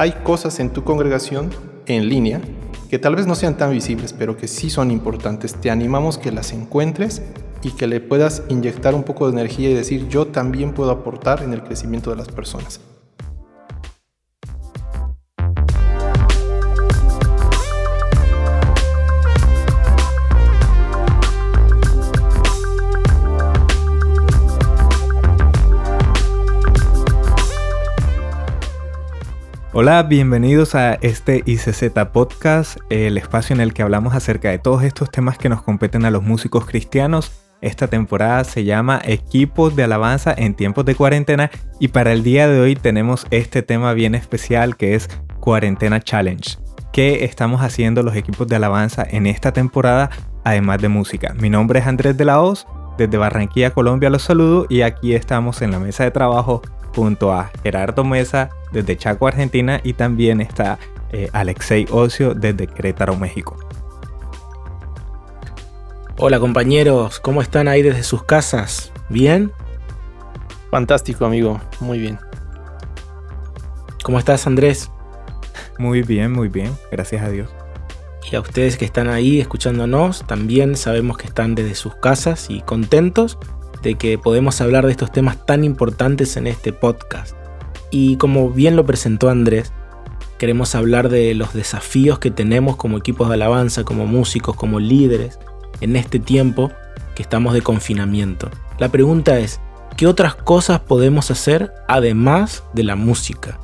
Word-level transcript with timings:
hay 0.00 0.12
cosas 0.12 0.60
en 0.60 0.70
tu 0.70 0.82
congregación 0.82 1.50
en 1.84 2.08
línea 2.08 2.40
que 2.88 2.98
tal 2.98 3.16
vez 3.16 3.26
no 3.26 3.34
sean 3.34 3.58
tan 3.58 3.70
visibles, 3.70 4.14
pero 4.14 4.34
que 4.34 4.48
sí 4.48 4.70
son 4.70 4.90
importantes. 4.90 5.54
Te 5.56 5.70
animamos 5.70 6.16
que 6.16 6.32
las 6.32 6.54
encuentres 6.54 7.20
y 7.62 7.72
que 7.72 7.86
le 7.86 8.00
puedas 8.00 8.42
inyectar 8.48 8.94
un 8.94 9.02
poco 9.02 9.26
de 9.26 9.32
energía 9.32 9.68
y 9.68 9.74
decir 9.74 10.08
yo 10.08 10.28
también 10.28 10.72
puedo 10.72 10.90
aportar 10.90 11.42
en 11.42 11.52
el 11.52 11.62
crecimiento 11.62 12.08
de 12.08 12.16
las 12.16 12.28
personas. 12.28 12.80
Hola, 29.82 30.02
bienvenidos 30.02 30.74
a 30.74 30.92
este 30.96 31.42
ICZ 31.46 31.84
Podcast, 32.12 32.76
el 32.90 33.16
espacio 33.16 33.54
en 33.54 33.62
el 33.62 33.72
que 33.72 33.80
hablamos 33.80 34.14
acerca 34.14 34.50
de 34.50 34.58
todos 34.58 34.82
estos 34.82 35.10
temas 35.10 35.38
que 35.38 35.48
nos 35.48 35.62
competen 35.62 36.04
a 36.04 36.10
los 36.10 36.22
músicos 36.22 36.66
cristianos. 36.66 37.32
Esta 37.62 37.86
temporada 37.86 38.44
se 38.44 38.64
llama 38.64 39.00
Equipos 39.02 39.74
de 39.76 39.84
Alabanza 39.84 40.34
en 40.36 40.52
tiempos 40.52 40.84
de 40.84 40.94
cuarentena 40.94 41.50
y 41.78 41.88
para 41.88 42.12
el 42.12 42.22
día 42.22 42.46
de 42.46 42.60
hoy 42.60 42.76
tenemos 42.76 43.26
este 43.30 43.62
tema 43.62 43.94
bien 43.94 44.14
especial 44.14 44.76
que 44.76 44.96
es 44.96 45.08
Cuarentena 45.40 45.98
Challenge. 45.98 46.58
¿Qué 46.92 47.24
estamos 47.24 47.62
haciendo 47.62 48.02
los 48.02 48.16
equipos 48.16 48.48
de 48.48 48.56
alabanza 48.56 49.06
en 49.10 49.26
esta 49.26 49.54
temporada 49.54 50.10
además 50.44 50.82
de 50.82 50.90
música? 50.90 51.32
Mi 51.40 51.48
nombre 51.48 51.80
es 51.80 51.86
Andrés 51.86 52.18
de 52.18 52.26
la 52.26 52.42
Hoz, 52.42 52.66
desde 52.98 53.16
Barranquilla, 53.16 53.70
Colombia 53.70 54.10
los 54.10 54.20
saludo 54.20 54.66
y 54.68 54.82
aquí 54.82 55.14
estamos 55.14 55.62
en 55.62 55.70
la 55.70 55.78
mesa 55.78 56.04
de 56.04 56.10
trabajo 56.10 56.60
junto 56.94 57.32
a 57.32 57.50
Gerardo 57.62 58.04
Mesa 58.04 58.50
desde 58.72 58.96
Chaco, 58.96 59.26
Argentina 59.26 59.80
y 59.82 59.94
también 59.94 60.40
está 60.40 60.78
eh, 61.12 61.28
Alexei 61.32 61.86
Ocio 61.90 62.34
desde 62.34 62.66
Querétaro, 62.66 63.16
México. 63.16 63.56
Hola 66.18 66.38
compañeros, 66.38 67.18
¿cómo 67.18 67.40
están 67.40 67.66
ahí 67.66 67.82
desde 67.82 68.02
sus 68.02 68.24
casas? 68.24 68.92
¿Bien? 69.08 69.52
Fantástico 70.70 71.24
amigo, 71.24 71.60
muy 71.80 71.98
bien. 71.98 72.18
¿Cómo 74.02 74.18
estás 74.18 74.46
Andrés? 74.46 74.90
Muy 75.78 76.02
bien, 76.02 76.32
muy 76.32 76.48
bien, 76.48 76.76
gracias 76.92 77.22
a 77.22 77.30
Dios. 77.30 77.48
Y 78.30 78.36
a 78.36 78.40
ustedes 78.40 78.76
que 78.76 78.84
están 78.84 79.08
ahí 79.08 79.40
escuchándonos, 79.40 80.26
también 80.26 80.76
sabemos 80.76 81.16
que 81.16 81.26
están 81.26 81.54
desde 81.54 81.74
sus 81.74 81.94
casas 81.96 82.50
y 82.50 82.60
contentos 82.60 83.38
de 83.82 83.94
que 83.94 84.18
podemos 84.18 84.60
hablar 84.60 84.86
de 84.86 84.92
estos 84.92 85.12
temas 85.12 85.44
tan 85.46 85.64
importantes 85.64 86.36
en 86.36 86.46
este 86.46 86.72
podcast. 86.72 87.34
Y 87.90 88.16
como 88.16 88.50
bien 88.50 88.76
lo 88.76 88.86
presentó 88.86 89.30
Andrés, 89.30 89.72
queremos 90.38 90.74
hablar 90.74 91.08
de 91.08 91.34
los 91.34 91.54
desafíos 91.54 92.18
que 92.18 92.30
tenemos 92.30 92.76
como 92.76 92.98
equipos 92.98 93.28
de 93.28 93.34
alabanza, 93.34 93.84
como 93.84 94.06
músicos, 94.06 94.56
como 94.56 94.80
líderes, 94.80 95.38
en 95.80 95.96
este 95.96 96.18
tiempo 96.18 96.70
que 97.14 97.22
estamos 97.22 97.54
de 97.54 97.62
confinamiento. 97.62 98.50
La 98.78 98.88
pregunta 98.90 99.38
es, 99.38 99.60
¿qué 99.96 100.06
otras 100.06 100.34
cosas 100.34 100.80
podemos 100.80 101.30
hacer 101.30 101.72
además 101.88 102.64
de 102.72 102.84
la 102.84 102.96
música? 102.96 103.58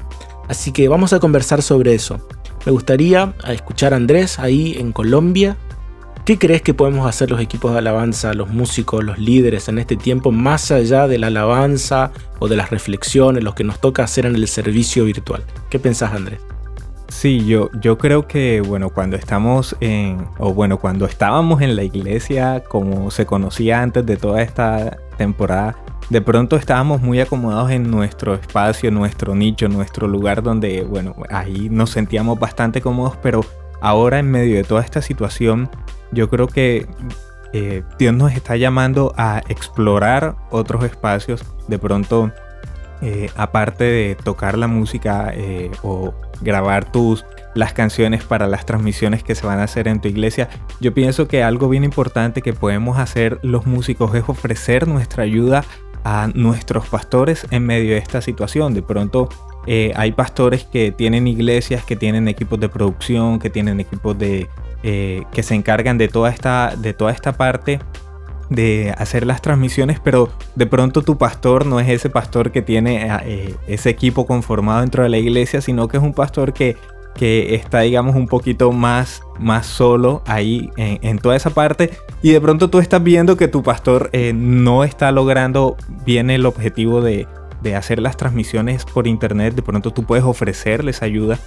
Así 0.49 0.73
que 0.73 0.89
vamos 0.89 1.13
a 1.13 1.21
conversar 1.21 1.63
sobre 1.63 1.95
eso. 1.95 2.27
Me 2.65 2.73
gustaría 2.73 3.35
escuchar 3.49 3.93
a 3.93 3.97
Andrés 3.97 4.39
ahí 4.39 4.77
en 4.79 4.93
Colombia 4.93 5.57
¿Qué 6.27 6.41
crees 6.41 6.61
que 6.61 6.75
podemos 6.75 7.07
hacer 7.07 7.31
los 7.31 7.41
equipos 7.41 7.71
de 7.71 7.79
alabanza, 7.79 8.35
los 8.35 8.49
músicos, 8.49 9.05
los 9.05 9.17
líderes 9.17 9.69
en 9.69 9.79
este 9.79 9.95
tiempo, 9.95 10.33
más 10.33 10.73
allá 10.73 11.07
de 11.07 11.19
la 11.21 11.29
alabanza 11.29 12.11
o 12.41 12.49
de 12.49 12.57
las 12.57 12.71
reflexiones, 12.71 13.45
lo 13.45 13.55
que 13.55 13.63
nos 13.63 13.79
toca 13.79 14.03
hacer 14.03 14.27
en 14.27 14.35
el 14.35 14.49
servicio 14.49 15.05
virtual? 15.05 15.45
¿Qué 15.71 15.79
pensás, 15.79 16.13
Andrés? 16.13 16.41
Sí, 17.07 17.47
yo, 17.47 17.71
yo 17.81 17.97
creo 17.97 18.27
que, 18.27 18.61
bueno, 18.61 18.91
cuando 18.91 19.15
estamos 19.15 19.77
en, 19.79 20.27
o 20.39 20.53
bueno, 20.53 20.81
cuando 20.81 21.07
estábamos 21.07 21.63
en 21.63 21.77
la 21.77 21.85
iglesia, 21.85 22.65
como 22.69 23.13
se 23.13 23.25
conocía 23.25 23.81
antes 23.81 24.05
de 24.05 24.17
toda 24.17 24.43
esta 24.43 24.99
temporada, 25.17 25.77
de 26.11 26.21
pronto 26.23 26.57
estábamos 26.57 27.03
muy 27.03 27.21
acomodados 27.21 27.71
en 27.71 27.89
nuestro 27.89 28.35
espacio, 28.35 28.91
nuestro 28.91 29.37
nicho, 29.37 29.69
nuestro 29.69 30.09
lugar 30.09 30.43
donde, 30.43 30.83
bueno, 30.83 31.15
ahí 31.31 31.69
nos 31.71 31.91
sentíamos 31.91 32.37
bastante 32.37 32.81
cómodos, 32.81 33.17
pero 33.23 33.43
ahora 33.81 34.19
en 34.19 34.29
medio 34.29 34.57
de 34.57 34.65
toda 34.65 34.83
esta 34.83 35.01
situación, 35.01 35.71
yo 36.13 36.29
creo 36.29 36.47
que 36.47 36.87
eh, 37.53 37.83
Dios 37.99 38.15
nos 38.15 38.33
está 38.33 38.57
llamando 38.57 39.15
a 39.17 39.43
explorar 39.49 40.37
otros 40.51 40.85
espacios. 40.85 41.43
De 41.69 41.79
pronto, 41.79 42.31
eh, 43.03 43.31
aparte 43.37 43.85
de 43.85 44.15
tocar 44.15 44.59
la 44.59 44.67
música 44.67 45.31
eh, 45.35 45.71
o 45.83 46.15
grabar 46.41 46.91
tus 46.91 47.25
las 47.55 47.73
canciones 47.73 48.23
para 48.23 48.47
las 48.47 48.67
transmisiones 48.67 49.23
que 49.23 49.35
se 49.35 49.47
van 49.47 49.61
a 49.61 49.63
hacer 49.63 49.89
en 49.89 50.03
tu 50.03 50.09
iglesia, 50.09 50.51
yo 50.81 50.93
pienso 50.93 51.27
que 51.27 51.43
algo 51.43 51.71
bien 51.71 51.85
importante 51.85 52.43
que 52.43 52.53
podemos 52.53 52.99
hacer 52.99 53.39
los 53.43 53.65
músicos 53.65 54.15
es 54.15 54.25
ofrecer 54.29 54.87
nuestra 54.87 55.23
ayuda 55.23 55.65
a 56.05 56.29
nuestros 56.35 56.87
pastores 56.89 57.47
en 57.51 57.65
medio 57.65 57.93
de 57.93 57.99
esta 57.99 58.21
situación. 58.21 58.75
De 58.75 58.83
pronto 58.83 59.31
hay 59.95 60.13
pastores 60.13 60.65
que 60.65 60.93
tienen 60.93 61.27
iglesias, 61.27 61.83
que 61.85 61.97
tienen 61.97 62.29
equipos 62.29 62.61
de 62.61 62.69
producción, 62.69 63.39
que 63.39 63.49
tienen 63.49 63.81
equipos 63.81 64.17
de, 64.19 64.49
eh, 64.83 65.25
que 65.33 65.43
se 65.43 65.55
encargan 65.55 65.99
de 65.99 66.09
toda, 66.09 66.31
esta, 66.31 66.75
de 66.77 66.95
toda 66.95 67.13
esta 67.13 67.33
parte 67.33 67.81
de 68.51 68.95
hacer 68.97 69.27
las 69.27 69.43
transmisiones, 69.43 69.99
pero 70.01 70.31
de 70.55 70.67
pronto 70.67 71.03
tu 71.03 71.19
pastor 71.19 71.67
no 71.67 71.81
es 71.81 71.89
ese 71.89 72.11
pastor 72.11 72.53
que 72.53 72.63
tiene 72.63 73.09
eh, 73.25 73.55
ese 73.67 73.91
equipo 73.91 74.27
conformado 74.27 74.81
dentro 74.81 75.03
de 75.03 75.09
la 75.09 75.19
iglesia, 75.19 75.61
sino 75.61 75.89
que 75.89 75.97
es 75.97 76.03
un 76.03 76.13
pastor 76.13 76.53
que, 76.53 76.77
que 77.17 77.55
está, 77.57 77.81
digamos, 77.81 78.15
un 78.15 78.29
poquito 78.29 78.71
más, 78.71 79.23
más 79.41 79.67
solo 79.67 80.23
ahí 80.27 80.71
en, 80.77 81.19
toda 81.19 81.35
esa 81.35 81.51
parte. 81.51 81.91
Y 82.23 82.31
de 82.31 82.41
pronto 82.41 82.71
tú 82.71 82.79
estás 82.79 83.03
viendo 83.03 83.37
que 83.37 83.49
tu 83.49 83.63
pastor 83.63 84.11
eh, 84.13 84.33
no 84.33 84.85
está 84.85 85.11
logrando 85.11 85.77
bien 86.05 86.31
el 86.31 86.47
objetivo 86.47 87.01
de, 87.01 87.27
de 87.63 87.75
hacer 87.75 88.01
las 88.01 88.17
transmisiones 88.17 88.85
por 88.85 89.07
internet. 89.07 89.55
De 89.55 89.63
pronto 89.63 89.93
tú 89.93 90.05
puedes 90.05 90.25
ofrecerles 90.25 91.03
ayuda 91.03 91.39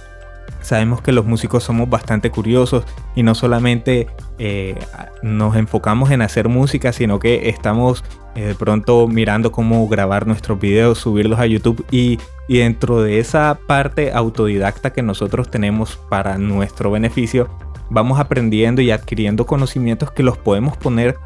Sabemos 0.60 1.00
que 1.00 1.12
los 1.12 1.24
músicos 1.24 1.64
somos 1.64 1.88
bastante 1.88 2.30
curiosos 2.30 2.84
y 3.14 3.22
no 3.22 3.34
solamente 3.34 4.08
eh, 4.38 4.78
nos 5.22 5.56
enfocamos 5.56 6.10
en 6.10 6.22
hacer 6.22 6.48
música, 6.48 6.92
sino 6.92 7.18
que 7.18 7.48
estamos 7.48 8.04
eh, 8.34 8.42
de 8.42 8.54
pronto 8.54 9.08
mirando 9.08 9.52
cómo 9.52 9.88
grabar 9.88 10.26
nuestros 10.26 10.60
videos, 10.60 10.98
subirlos 10.98 11.40
a 11.40 11.46
YouTube 11.46 11.84
y, 11.90 12.18
y 12.46 12.58
dentro 12.58 13.02
de 13.02 13.18
esa 13.18 13.58
parte 13.66 14.12
autodidacta 14.12 14.92
que 14.92 15.02
nosotros 15.02 15.50
tenemos 15.50 15.96
para 16.08 16.38
nuestro 16.38 16.90
beneficio, 16.90 17.48
vamos 17.90 18.20
aprendiendo 18.20 18.82
y 18.82 18.90
adquiriendo 18.90 19.46
conocimientos 19.46 20.12
que 20.12 20.22
los 20.22 20.38
podemos 20.38 20.76
poner 20.76 21.16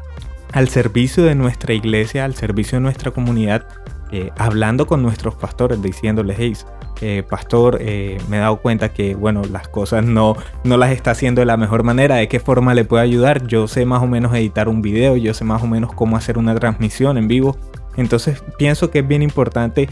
al 0.51 0.69
servicio 0.69 1.23
de 1.23 1.35
nuestra 1.35 1.73
iglesia, 1.73 2.25
al 2.25 2.35
servicio 2.35 2.77
de 2.77 2.81
nuestra 2.81 3.11
comunidad, 3.11 3.67
eh, 4.11 4.31
hablando 4.37 4.85
con 4.85 5.01
nuestros 5.01 5.35
pastores, 5.35 5.81
diciéndoles, 5.81 6.37
hey, 6.39 6.53
eh, 7.01 7.23
pastor, 7.27 7.79
eh, 7.81 8.19
me 8.29 8.37
he 8.37 8.39
dado 8.39 8.57
cuenta 8.57 8.93
que, 8.93 9.15
bueno, 9.15 9.41
las 9.51 9.67
cosas 9.67 10.05
no, 10.05 10.35
no 10.63 10.77
las 10.77 10.91
está 10.91 11.11
haciendo 11.11 11.41
de 11.41 11.45
la 11.45 11.57
mejor 11.57 11.83
manera, 11.83 12.15
de 12.15 12.27
qué 12.27 12.39
forma 12.39 12.75
le 12.75 12.85
puedo 12.85 13.01
ayudar, 13.01 13.47
yo 13.47 13.67
sé 13.67 13.85
más 13.85 14.03
o 14.03 14.07
menos 14.07 14.33
editar 14.35 14.69
un 14.69 14.81
video, 14.81 15.17
yo 15.17 15.33
sé 15.33 15.43
más 15.43 15.63
o 15.63 15.67
menos 15.67 15.91
cómo 15.93 16.17
hacer 16.17 16.37
una 16.37 16.53
transmisión 16.53 17.17
en 17.17 17.27
vivo, 17.27 17.57
entonces 17.97 18.43
pienso 18.57 18.91
que 18.91 18.99
es 18.99 19.07
bien 19.07 19.23
importante 19.23 19.89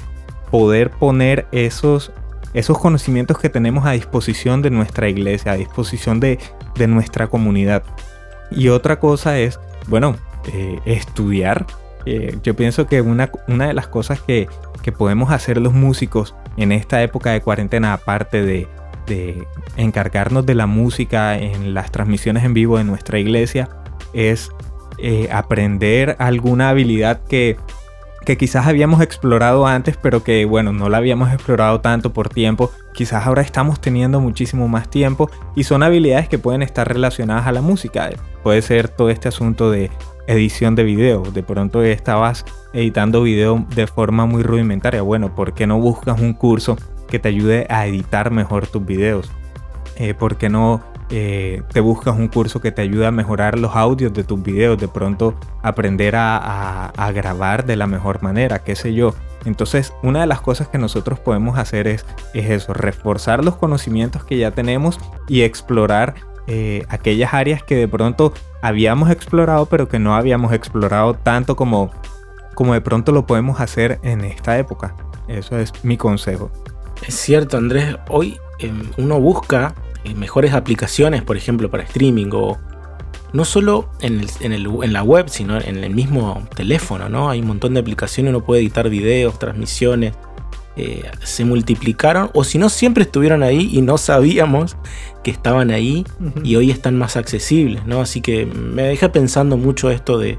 poder 0.52 0.92
poner 0.92 1.48
esos, 1.52 2.12
esos 2.54 2.78
conocimientos 2.78 3.40
que 3.40 3.50
tenemos 3.50 3.86
a 3.86 3.92
disposición 3.92 4.62
de 4.62 4.70
nuestra 4.70 5.10
iglesia, 5.10 5.54
a 5.54 5.56
disposición 5.56 6.20
de, 6.20 6.38
de 6.76 6.88
nuestra 6.88 7.28
comunidad. 7.28 7.84
Y 8.52 8.68
otra 8.70 9.00
cosa 9.00 9.40
es, 9.40 9.60
bueno, 9.88 10.16
estudiar. 10.86 11.66
Yo 12.06 12.56
pienso 12.56 12.88
que 12.88 13.02
una, 13.02 13.32
una 13.48 13.68
de 13.68 13.74
las 13.74 13.88
cosas 13.88 14.20
que, 14.22 14.48
que 14.84 14.92
podemos 14.92 15.32
hacer 15.32 15.60
los 15.60 15.74
músicos 15.74 16.36
en 16.58 16.72
esta 16.72 17.02
época 17.02 17.32
de 17.32 17.42
cuarentena, 17.42 17.94
aparte 17.94 18.44
de, 18.44 18.68
encargarnos 19.76 20.46
de 20.46 20.56
la 20.56 20.66
música 20.66 21.38
en 21.38 21.74
las 21.74 21.92
transmisiones 21.92 22.46
en 22.46 22.54
vivo 22.54 22.78
de 22.78 22.86
nuestra 22.86 23.20
iglesia, 23.20 23.70
es 24.14 24.50
eh, 24.98 25.28
aprender 25.32 26.16
alguna 26.20 26.70
habilidad 26.70 27.22
que, 27.26 27.58
que 28.26 28.38
quizás 28.38 28.66
habíamos 28.66 29.02
explorado 29.02 29.68
antes, 29.68 29.98
pero 29.98 30.24
que 30.24 30.46
bueno, 30.46 30.72
no 30.72 30.88
la 30.88 30.98
habíamos 30.98 31.34
explorado 31.34 31.82
tanto 31.82 32.14
por 32.14 32.30
tiempo. 32.30 32.72
Quizás 32.94 33.28
ahora 33.28 33.42
estamos 33.42 33.82
teniendo 33.82 34.22
muchísimo 34.22 34.68
más 34.70 34.90
tiempo 34.90 35.30
y 35.56 35.64
son 35.64 35.84
habilidades 35.84 36.30
que 36.30 36.40
pueden 36.40 36.62
estar 36.62 36.88
relacionadas 36.88 37.48
a 37.48 37.52
la 37.52 37.62
música. 37.62 38.10
Puede 38.42 38.62
ser 38.62 38.88
todo 38.88 39.10
este 39.10 39.28
asunto 39.28 39.70
de 39.70 39.92
edición 40.28 40.76
de 40.76 40.84
video. 40.84 41.24
De 41.24 41.44
pronto 41.44 41.84
estabas 41.84 42.46
editando 42.74 43.24
video 43.24 43.66
de 43.76 43.88
forma 43.88 44.26
muy 44.26 44.44
rudimentaria. 44.44 45.02
Bueno, 45.02 45.36
¿por 45.36 45.54
qué 45.54 45.68
no 45.68 45.80
buscas 45.80 46.20
un 46.20 46.34
curso 46.34 46.78
que 47.08 47.20
te 47.20 47.30
ayude 47.30 47.68
a 47.70 47.86
editar 47.86 48.32
mejor 48.32 48.68
tus 48.68 48.86
videos? 48.86 49.32
Eh, 49.96 50.14
¿Por 50.14 50.38
qué 50.38 50.50
no 50.50 50.82
eh, 51.10 51.62
te 51.72 51.80
buscas 51.80 52.18
un 52.18 52.28
curso 52.28 52.62
que 52.62 52.72
te 52.72 52.82
ayude 52.82 53.06
a 53.06 53.12
mejorar 53.12 53.60
los 53.60 53.76
audios 53.76 54.14
de 54.14 54.24
tus 54.24 54.42
videos? 54.42 54.80
De 54.80 54.88
pronto 54.88 55.36
aprender 55.62 56.16
a, 56.16 56.92
grabar 57.14 57.66
de 57.66 57.76
la 57.76 57.88
mejor 57.88 58.24
manera, 58.24 58.64
qué 58.64 58.76
sé 58.76 58.94
yo. 58.94 59.14
Entonces, 59.46 59.94
una 60.02 60.22
de 60.22 60.28
las 60.28 60.42
cosas 60.42 60.70
que 60.70 60.78
nosotros 60.78 61.20
podemos 61.20 61.58
hacer 61.58 61.88
es, 61.88 62.06
es 62.34 62.50
eso, 62.50 62.74
reforzar 62.74 63.44
los 63.44 63.58
conocimientos 63.58 64.24
que 64.24 64.38
ya 64.38 64.52
tenemos 64.52 65.00
y 65.28 65.42
explorar 65.42 66.16
eh, 66.48 66.86
aquellas 66.90 67.34
áreas 67.34 67.64
que 67.64 67.76
de 67.76 67.88
pronto 67.88 68.34
habíamos 68.62 69.10
explorado, 69.10 69.66
pero 69.68 69.88
que 69.88 70.00
no 70.00 70.16
habíamos 70.16 70.54
explorado 70.54 71.14
tanto 71.14 71.56
como, 71.56 71.92
como 72.56 72.74
de 72.74 72.82
pronto 72.82 73.12
lo 73.12 73.26
podemos 73.26 73.60
hacer 73.62 74.00
en 74.04 74.26
esta 74.26 74.58
época. 74.58 74.96
Eso 75.28 75.58
es 75.58 75.72
mi 75.84 75.98
consejo. 75.98 76.52
Es 77.08 77.16
cierto, 77.16 77.58
Andrés. 77.58 77.96
Hoy 78.10 78.38
em, 78.60 78.90
uno 78.98 79.20
busca 79.20 79.74
eh, 80.04 80.14
mejores 80.14 80.54
aplicaciones, 80.54 81.22
por 81.22 81.38
ejemplo, 81.38 81.70
para 81.70 81.84
streaming 81.84 82.30
o 82.34 82.58
no 83.34 83.46
solo 83.46 83.90
en, 84.00 84.22
en, 84.42 84.94
la 84.94 85.04
web, 85.04 85.28
sino 85.28 85.60
en 85.60 85.84
el 85.84 85.96
mismo 85.96 86.48
teléfono, 86.56 87.10
¿no? 87.10 87.30
Hay 87.30 87.40
un 87.40 87.48
montón 87.48 87.74
de 87.74 87.80
aplicaciones, 87.80 88.30
uno 88.30 88.46
puede 88.46 88.62
editar 88.62 88.90
videos, 88.90 89.40
transmisiones. 89.40 90.14
Eh, 90.76 91.04
se 91.24 91.46
multiplicaron 91.46 92.32
o 92.34 92.44
si 92.44 92.58
no 92.58 92.68
siempre 92.68 93.04
estuvieron 93.04 93.44
ahí 93.44 93.70
y 93.72 93.84
no 93.84 94.00
sabíamos 94.00 94.76
que 95.24 95.30
estaban 95.30 95.70
ahí 95.70 96.04
y 96.44 96.56
hoy 96.56 96.72
están 96.72 96.98
más 96.98 97.16
accesibles, 97.16 97.86
¿no? 97.86 98.02
Así 98.02 98.22
que 98.22 98.48
me 98.48 98.82
deja 98.82 99.12
pensando 99.12 99.56
mucho 99.56 99.92
esto 99.92 100.18
de, 100.18 100.36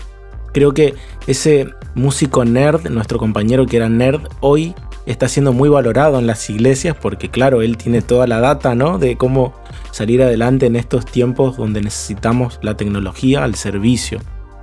creo 0.52 0.74
que 0.74 0.94
ese 1.28 1.68
músico 1.94 2.44
nerd, 2.44 2.90
nuestro 2.90 3.18
compañero 3.18 3.66
que 3.66 3.76
era 3.76 3.88
nerd, 3.88 4.22
hoy 4.40 4.74
está 5.06 5.28
siendo 5.28 5.52
muy 5.52 5.68
valorado 5.68 6.18
en 6.18 6.26
las 6.26 6.50
iglesias 6.50 6.96
porque 7.00 7.28
claro, 7.28 7.62
él 7.62 7.76
tiene 7.76 8.02
toda 8.02 8.26
la 8.26 8.40
data, 8.40 8.74
¿no? 8.74 8.98
De 8.98 9.16
cómo 9.16 9.54
salir 9.92 10.20
adelante 10.20 10.66
en 10.66 10.74
estos 10.74 11.06
tiempos 11.06 11.56
donde 11.56 11.80
necesitamos 11.80 12.58
la 12.60 12.76
tecnología 12.76 13.44
al 13.44 13.54
servicio. 13.54 14.18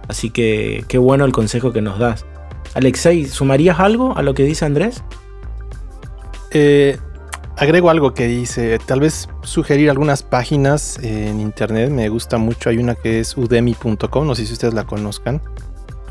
Así 0.10 0.32
que 0.32 0.84
qué 0.90 0.98
bueno 0.98 1.24
el 1.24 1.32
consejo 1.32 1.72
que 1.72 1.82
nos 1.82 1.98
das. 1.98 2.26
Alexei, 2.74 3.26
¿sumarías 3.26 3.80
algo 3.80 4.18
a 4.18 4.22
lo 4.22 4.34
que 4.34 4.44
dice 4.44 4.66
Andrés? 4.66 5.04
Eh, 6.54 6.98
agrego 7.56 7.90
algo 7.90 8.14
que 8.14 8.28
dice, 8.28 8.78
tal 8.86 9.00
vez 9.00 9.30
sugerir 9.44 9.90
algunas 9.90 10.24
páginas 10.24 11.00
en 11.02 11.40
internet, 11.40 11.90
me 11.90 12.10
gusta 12.10 12.38
mucho, 12.38 12.70
hay 12.70 12.78
una 12.78 12.96
que 12.96 13.20
es 13.20 13.38
udemy.com, 13.38 14.28
no 14.28 14.36
sé 14.36 14.46
si 14.46 14.54
ustedes 14.54 14.74
la 14.74 14.84
conozcan. 14.84 15.42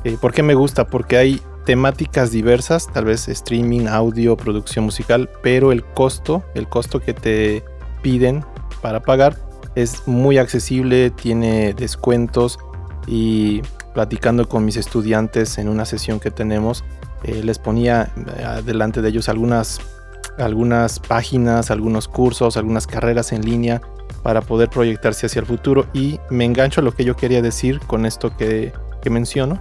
Eh, 0.05 0.17
¿Por 0.19 0.33
qué 0.33 0.43
me 0.43 0.55
gusta? 0.55 0.87
Porque 0.87 1.19
hay 1.19 1.43
temáticas 1.67 2.31
diversas, 2.31 2.87
tal 2.91 3.05
vez 3.05 3.29
streaming, 3.29 3.87
audio, 3.87 4.37
producción 4.37 4.87
musical, 4.87 5.29
pero 5.43 5.73
el 5.73 5.85
costo, 5.85 6.43
el 6.55 6.69
costo 6.69 7.01
que 7.01 7.13
te 7.13 7.63
piden 8.03 8.45
para 8.81 9.01
pagar 9.01 9.37
es 9.75 10.09
muy 10.09 10.39
accesible, 10.39 11.11
tiene 11.11 11.75
descuentos 11.75 12.59
y 13.07 13.61
platicando 13.93 14.49
con 14.49 14.65
mis 14.65 14.77
estudiantes 14.77 15.59
en 15.59 15.69
una 15.69 15.85
sesión 15.85 16.19
que 16.19 16.31
tenemos, 16.31 16.83
eh, 17.25 17.43
les 17.45 17.59
ponía 17.59 18.11
delante 18.65 19.03
de 19.03 19.11
ellos 19.11 19.29
algunas 19.29 19.81
algunas 20.39 20.99
páginas, 21.01 21.71
algunos 21.71 22.09
cursos, 22.09 22.57
algunas 22.57 22.87
carreras 22.87 23.33
en 23.33 23.45
línea 23.45 23.81
para 24.23 24.41
poder 24.43 24.69
proyectarse 24.69 25.27
hacia 25.27 25.41
el 25.41 25.47
futuro. 25.47 25.87
Y 25.93 26.19
me 26.31 26.45
engancho 26.45 26.81
a 26.81 26.85
lo 26.85 26.93
que 26.93 27.05
yo 27.05 27.17
quería 27.17 27.43
decir 27.43 27.81
con 27.81 28.07
esto 28.07 28.37
que, 28.37 28.73
menciono. 29.11 29.61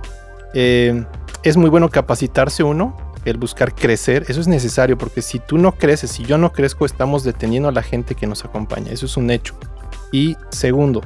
Eh, 0.54 1.06
es 1.44 1.57
muy 1.57 1.69
bueno 1.69 1.89
capacitarse 1.89 2.63
uno, 2.63 2.95
el 3.25 3.38
buscar 3.38 3.74
crecer, 3.74 4.25
eso 4.27 4.42
es 4.42 4.48
necesario 4.48 4.98
porque 4.98 5.21
si 5.21 5.39
tú 5.39 5.57
no 5.57 5.74
creces, 5.74 6.12
si 6.12 6.24
yo 6.24 6.38
no 6.38 6.51
crezco, 6.51 6.86
estamos 6.86 7.24
deteniendo 7.24 7.69
a 7.69 7.71
la 7.71 7.83
gente 7.83 8.16
que 8.16 8.27
nos 8.27 8.44
acompaña, 8.45 8.92
eso 8.92 9.06
es 9.06 9.16
un 9.18 9.30
hecho. 9.30 9.56
Y 10.12 10.36
segundo, 10.50 11.01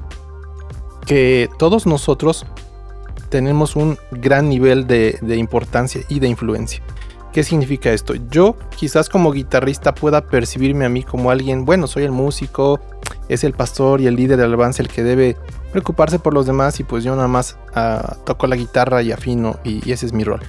que 1.05 1.49
todos 1.59 1.85
nosotros 1.85 2.45
tenemos 3.29 3.75
un 3.75 3.97
gran 4.11 4.47
nivel 4.49 4.87
de 4.87 5.35
importancia 5.37 6.01
y 6.07 6.19
de 6.19 6.27
influencia. 6.27 6.81
¿Qué 7.33 7.43
significa 7.43 7.91
esto? 7.91 8.13
Yo 8.29 8.55
quizás 8.77 9.09
como 9.09 9.31
guitarrista 9.31 9.95
pueda 9.95 10.27
percibirme 10.27 10.85
a 10.85 10.89
mí 10.89 11.01
como 11.01 11.31
alguien, 11.31 11.65
bueno, 11.65 11.87
soy 11.87 12.03
el 12.03 12.11
músico, 12.11 12.79
es 13.27 13.43
el 13.43 13.53
pastor 13.53 14.01
y 14.01 14.07
el 14.07 14.15
líder 14.15 14.37
del 14.37 14.45
alabanza 14.45 14.83
el 14.83 14.87
que 14.87 15.01
debe 15.01 15.35
preocuparse 15.71 16.19
por 16.19 16.35
los 16.35 16.45
demás 16.45 16.79
y 16.79 16.83
pues 16.83 17.03
yo 17.03 17.15
nada 17.15 17.27
más 17.27 17.57
ah, 17.73 18.17
toco 18.23 18.45
la 18.45 18.55
guitarra 18.55 19.01
y 19.01 19.11
afino 19.11 19.59
y, 19.63 19.91
ese 19.91 20.05
es 20.05 20.13
mi 20.13 20.23
rol. 20.23 20.41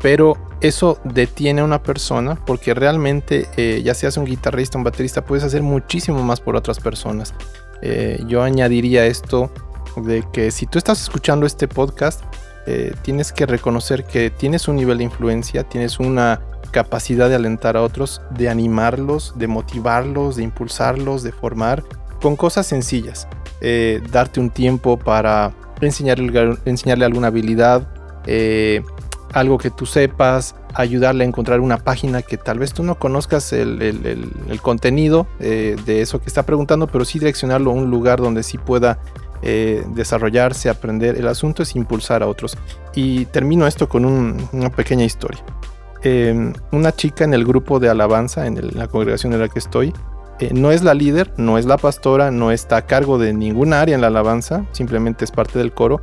Pero 0.00 0.36
eso 0.60 1.00
detiene 1.02 1.62
a 1.62 1.64
una 1.64 1.82
persona 1.82 2.36
porque 2.46 2.74
realmente 2.74 3.48
eh, 3.56 3.82
ya 3.84 3.94
seas 3.94 4.16
un 4.16 4.24
guitarrista, 4.24 4.78
un 4.78 4.84
baterista, 4.84 5.24
puedes 5.24 5.42
hacer 5.42 5.62
muchísimo 5.62 6.22
más 6.22 6.40
por 6.40 6.54
otras 6.54 6.78
personas. 6.78 7.34
Eh, 7.82 8.22
yo 8.28 8.44
añadiría 8.44 9.04
esto 9.04 9.50
de 9.96 10.24
que 10.32 10.52
si 10.52 10.66
tú 10.66 10.78
estás 10.78 11.02
escuchando 11.02 11.44
este 11.44 11.66
podcast, 11.66 12.22
eh, 12.66 12.94
tienes 13.02 13.32
que 13.32 13.46
reconocer 13.46 14.04
que 14.04 14.30
tienes 14.30 14.68
un 14.68 14.76
nivel 14.76 14.98
de 14.98 15.04
influencia, 15.04 15.64
tienes 15.64 15.98
una 15.98 16.40
capacidad 16.70 17.28
de 17.28 17.34
alentar 17.34 17.76
a 17.76 17.82
otros, 17.82 18.20
de 18.30 18.48
animarlos, 18.48 19.34
de 19.36 19.48
motivarlos, 19.48 20.36
de 20.36 20.44
impulsarlos, 20.44 21.22
de 21.22 21.32
formar 21.32 21.82
con 22.20 22.36
cosas 22.36 22.66
sencillas. 22.66 23.26
Eh, 23.60 24.02
darte 24.12 24.40
un 24.40 24.50
tiempo 24.50 24.98
para 24.98 25.52
enseñarle, 25.80 27.04
alguna 27.04 27.28
habilidad, 27.28 27.88
eh, 28.26 28.82
algo 29.32 29.58
que 29.58 29.70
tú 29.70 29.86
sepas, 29.86 30.54
ayudarle 30.74 31.24
a 31.24 31.26
encontrar 31.26 31.60
una 31.60 31.78
página 31.78 32.22
que 32.22 32.36
tal 32.36 32.58
vez 32.58 32.72
tú 32.72 32.82
no 32.82 32.98
conozcas 32.98 33.52
el, 33.52 34.60
contenido 34.62 35.26
de 35.38 36.00
eso 36.00 36.20
que 36.20 36.26
está 36.26 36.44
preguntando, 36.44 36.86
pero 36.86 37.04
sí 37.04 37.18
direccionarlo 37.18 37.70
a 37.70 37.74
un 37.74 37.90
lugar 37.90 38.20
donde 38.20 38.42
sí 38.42 38.58
pueda 38.58 38.98
eh, 39.42 39.84
desarrollarse, 39.94 40.68
aprender. 40.68 41.16
El 41.16 41.26
asunto 41.26 41.62
es 41.62 41.74
impulsar 41.74 42.22
a 42.22 42.26
otros. 42.26 42.56
Y 42.94 43.24
termino 43.26 43.66
esto 43.66 43.88
con 43.88 44.04
una 44.04 44.70
pequeña 44.70 45.04
historia. 45.04 45.42
Em, 46.02 46.52
una 46.72 46.92
chica 46.92 47.24
en 47.24 47.34
el 47.34 47.44
grupo 47.44 47.78
de 47.78 47.88
alabanza, 47.88 48.46
en, 48.46 48.76
la 48.76 48.88
congregación 48.88 49.32
en 49.32 49.40
la 49.40 49.48
que 49.48 49.58
estoy, 49.58 49.92
eh, 50.40 50.50
no 50.52 50.72
es 50.72 50.82
la 50.82 50.94
líder, 50.94 51.32
no 51.36 51.58
es 51.58 51.66
la 51.66 51.76
pastora, 51.76 52.30
no 52.30 52.50
está 52.50 52.78
a 52.78 52.86
cargo 52.86 53.18
de 53.18 53.32
ninguna 53.32 53.80
área 53.80 53.94
en 53.94 54.00
la 54.00 54.06
alabanza, 54.06 54.64
simplemente 54.72 55.24
es 55.24 55.30
parte 55.30 55.58
del 55.58 55.72
coro. 55.72 56.00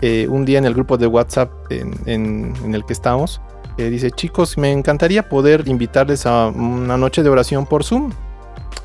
Eh, 0.00 0.28
un 0.28 0.44
día 0.44 0.58
en 0.58 0.64
el 0.64 0.74
grupo 0.74 0.96
de 0.96 1.08
WhatsApp 1.08 1.50
en, 1.70 2.54
el 2.74 2.84
que 2.84 2.92
estamos, 2.92 3.40
dice, 3.76 4.10
chicos, 4.10 4.58
me 4.58 4.72
encantaría 4.72 5.28
poder 5.28 5.66
invitarles 5.68 6.26
a 6.26 6.48
una 6.48 6.96
noche 6.96 7.22
de 7.22 7.28
oración 7.28 7.66
por 7.66 7.84
Zoom. 7.84 8.12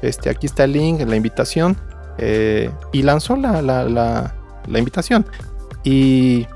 Este, 0.03 0.29
aquí 0.29 0.47
está 0.47 0.65
el 0.65 0.73
link, 0.73 1.01
la 1.01 1.15
invitación. 1.15 1.77
Eh, 2.18 2.69
y 2.92 3.01
lanzó 3.01 3.36
la, 3.36 3.62
la, 3.62 4.34
invitación. 4.79 5.25
Y 5.84 6.48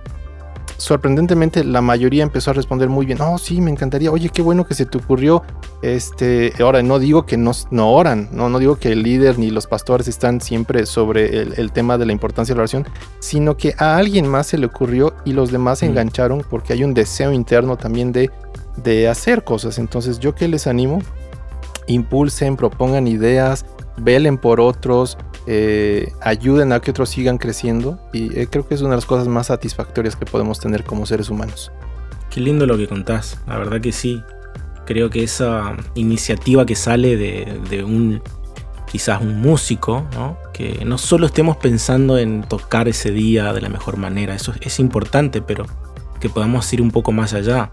sorprendentemente 0.77 1.63
la 1.63 1.81
mayoría 1.81 2.23
empezó 2.23 2.51
a 2.51 2.53
responder 2.53 2.89
muy 2.89 3.05
bien. 3.05 3.19
Oh, 3.21 3.37
sí, 3.37 3.61
me 3.61 3.71
encantaría. 3.71 4.11
Oye, 4.11 4.29
qué 4.29 4.41
bueno 4.41 4.65
que 4.65 4.73
se 4.73 4.85
te 4.85 4.97
ocurrió. 4.97 5.43
Este, 5.81 6.53
ahora 6.59 6.81
no 6.81 6.99
digo 6.99 7.25
que 7.25 7.37
no, 7.37 7.51
no 7.69 7.91
oran, 7.91 8.29
no, 8.31 8.49
no 8.49 8.57
digo 8.57 8.77
que 8.77 8.91
el 8.91 9.03
líder 9.03 9.37
ni 9.37 9.51
los 9.51 9.67
pastores 9.67 10.07
están 10.07 10.41
siempre 10.41 10.87
sobre 10.87 11.41
el, 11.41 11.71
tema 11.71 11.99
de 11.99 12.07
la 12.07 12.13
importancia 12.13 12.53
de 12.53 12.57
la 12.57 12.61
oración, 12.63 12.87
sino 13.19 13.57
que 13.57 13.75
a 13.77 13.97
alguien 13.97 14.27
más 14.27 14.47
se 14.47 14.57
le 14.57 14.65
ocurrió 14.65 15.13
y 15.23 15.33
los 15.33 15.51
demás 15.51 15.79
se 15.79 15.85
mm. 15.85 15.89
engancharon 15.89 16.43
porque 16.49 16.73
hay 16.73 16.83
un 16.83 16.95
deseo 16.95 17.31
interno 17.31 17.77
también 17.77 18.11
de, 18.11 18.31
de 18.77 19.07
hacer 19.07 19.43
cosas. 19.43 19.77
Entonces, 19.77 20.17
yo 20.17 20.33
que 20.33 20.47
les 20.47 20.65
animo, 20.65 20.99
impulsen, 21.87 22.55
propongan 22.55 23.07
ideas, 23.07 23.65
velen 23.97 24.37
por 24.37 24.59
otros, 24.61 25.17
eh, 25.49 26.11
ayuden 26.21 26.73
a 26.73 26.81
que 26.81 26.91
otros 26.91 27.09
sigan 27.09 27.37
creciendo 27.37 27.97
y 28.11 28.37
eh, 28.37 28.47
creo 28.51 28.67
que 28.67 28.75
es 28.75 28.81
una 28.81 28.91
de 28.91 28.95
las 28.97 29.05
cosas 29.05 29.29
más 29.29 29.47
satisfactorias 29.47 30.17
que 30.17 30.25
podemos 30.25 30.59
tener 30.59 30.83
como 30.83 31.05
seres 31.05 31.29
humanos. 31.29 31.71
Qué 32.29 32.41
lindo 32.41 32.65
lo 32.65 32.77
que 32.77 32.87
contás, 32.87 33.39
la 33.47 33.57
verdad 33.57 33.79
que 33.79 33.93
sí. 33.93 34.21
Creo 34.85 35.09
que 35.09 35.23
esa 35.23 35.77
iniciativa 35.95 36.65
que 36.65 36.75
sale 36.75 37.15
de, 37.15 37.83
un 37.83 38.21
quizás 38.91 39.21
un 39.21 39.39
músico, 39.39 40.05
que 40.53 40.83
no 40.85 40.97
solo 40.97 41.27
estemos 41.27 41.57
pensando 41.57 42.17
en 42.17 42.43
tocar 42.43 42.87
ese 42.89 43.11
día 43.11 43.53
de 43.53 43.61
la 43.61 43.69
mejor 43.69 43.97
manera, 43.97 44.35
eso 44.35 44.53
es 44.61 44.79
importante, 44.79 45.41
pero 45.41 45.65
que 46.19 46.29
podamos 46.29 46.71
ir 46.73 46.81
un 46.81 46.91
poco 46.91 47.11
más 47.13 47.33
allá. 47.33 47.71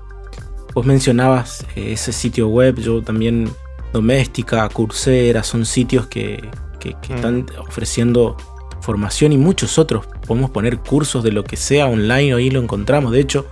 Vos 0.74 0.86
mencionabas 0.86 1.66
eh, 1.74 1.92
ese 1.92 2.12
sitio 2.12 2.48
web, 2.48 2.78
yo 2.78 3.02
también 3.02 3.50
Doméstica, 3.92 4.68
Coursera, 4.68 5.42
son 5.42 5.64
sitios 5.66 6.06
que, 6.06 6.50
mm. 6.90 7.12
están 7.14 7.46
ofreciendo 7.58 8.36
formación 8.80 9.32
y 9.32 9.38
muchos 9.38 9.78
otros. 9.78 10.06
Podemos 10.26 10.50
poner 10.50 10.78
cursos 10.78 11.24
de 11.24 11.32
lo 11.32 11.44
que 11.44 11.56
sea 11.56 11.86
online, 11.86 12.34
ahí 12.34 12.50
lo 12.50 12.60
encontramos. 12.60 13.12
De 13.12 13.20
hecho, 13.20 13.46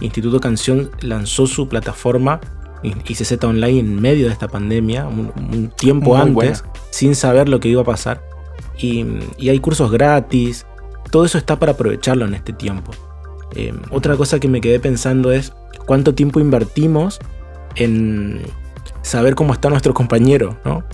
Instituto 0.00 0.40
Canción 0.40 0.90
lanzó 1.00 1.46
su 1.46 1.68
plataforma 1.68 2.40
ICZ 2.82 3.42
Online 3.44 3.80
en 3.80 4.00
medio 4.00 4.26
de 4.26 4.32
esta 4.32 4.48
pandemia, 4.48 5.06
un, 5.06 5.72
tiempo 5.76 6.16
antes, 6.16 6.64
sin 6.90 7.14
saber 7.14 7.48
lo 7.48 7.60
que 7.60 7.68
iba 7.68 7.82
a 7.82 7.84
pasar. 7.84 8.22
Y, 8.78 9.04
hay 9.40 9.58
cursos 9.58 9.90
gratis. 9.90 10.66
Todo 11.10 11.24
eso 11.24 11.38
está 11.38 11.58
para 11.58 11.72
aprovecharlo 11.72 12.26
en 12.26 12.34
este 12.34 12.52
tiempo. 12.52 12.92
Eh, 13.54 13.72
otra 13.90 14.16
cosa 14.16 14.38
que 14.38 14.48
me 14.48 14.60
quedé 14.60 14.78
pensando 14.78 15.32
es 15.32 15.52
cuánto 15.86 16.14
tiempo 16.14 16.38
invertimos 16.38 17.18
en, 17.76 18.42
saber 19.02 19.34
cómo 19.34 19.52
está 19.52 19.70
nuestro 19.70 19.94
compañero, 19.94 20.56
¿no? 20.64 20.84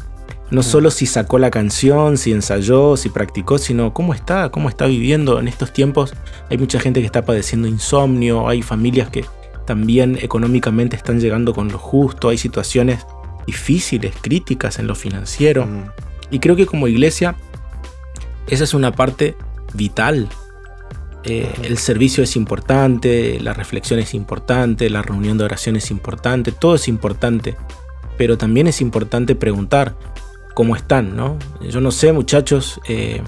No 0.54 0.62
solo 0.62 0.92
si 0.92 1.06
sacó 1.06 1.40
la 1.40 1.50
canción, 1.50 2.16
si 2.16 2.30
ensayó, 2.30 2.96
si 2.96 3.08
practicó, 3.08 3.58
sino 3.58 3.92
cómo 3.92 4.14
está, 4.14 4.50
cómo 4.50 4.68
está 4.68 4.86
viviendo 4.86 5.40
en 5.40 5.48
estos 5.48 5.72
tiempos. 5.72 6.14
Hay 6.48 6.58
mucha 6.58 6.78
gente 6.78 7.00
que 7.00 7.06
está 7.06 7.24
padeciendo 7.24 7.66
insomnio, 7.66 8.48
hay 8.48 8.62
familias 8.62 9.08
que 9.08 9.24
también 9.66 10.16
económicamente 10.22 10.94
están 10.94 11.18
llegando 11.18 11.54
con 11.54 11.72
lo 11.72 11.78
justo, 11.78 12.28
hay 12.28 12.38
situaciones 12.38 13.04
difíciles, 13.48 14.14
críticas 14.20 14.78
en 14.78 14.86
lo 14.86 14.94
financiero. 14.94 15.66
Y 16.30 16.38
creo 16.38 16.54
que 16.54 16.66
como 16.66 16.86
iglesia, 16.86 17.34
esa 18.46 18.62
es 18.62 18.74
una 18.74 18.92
parte 18.92 19.34
vital. 19.72 20.28
Eh, 21.24 21.52
el 21.64 21.78
servicio 21.78 22.22
es 22.22 22.36
importante, 22.36 23.40
la 23.40 23.54
reflexión 23.54 23.98
es 23.98 24.14
importante, 24.14 24.88
la 24.88 25.02
reunión 25.02 25.36
de 25.36 25.46
oración 25.46 25.74
es 25.74 25.90
importante, 25.90 26.52
todo 26.52 26.76
es 26.76 26.86
importante. 26.86 27.56
Pero 28.16 28.38
también 28.38 28.68
es 28.68 28.80
importante 28.80 29.34
preguntar 29.34 29.96
cómo 30.54 30.76
están, 30.76 31.16
¿no? 31.16 31.38
Yo 31.60 31.80
no 31.80 31.90
sé, 31.90 32.12
muchachos, 32.12 32.80
eh, 32.88 33.22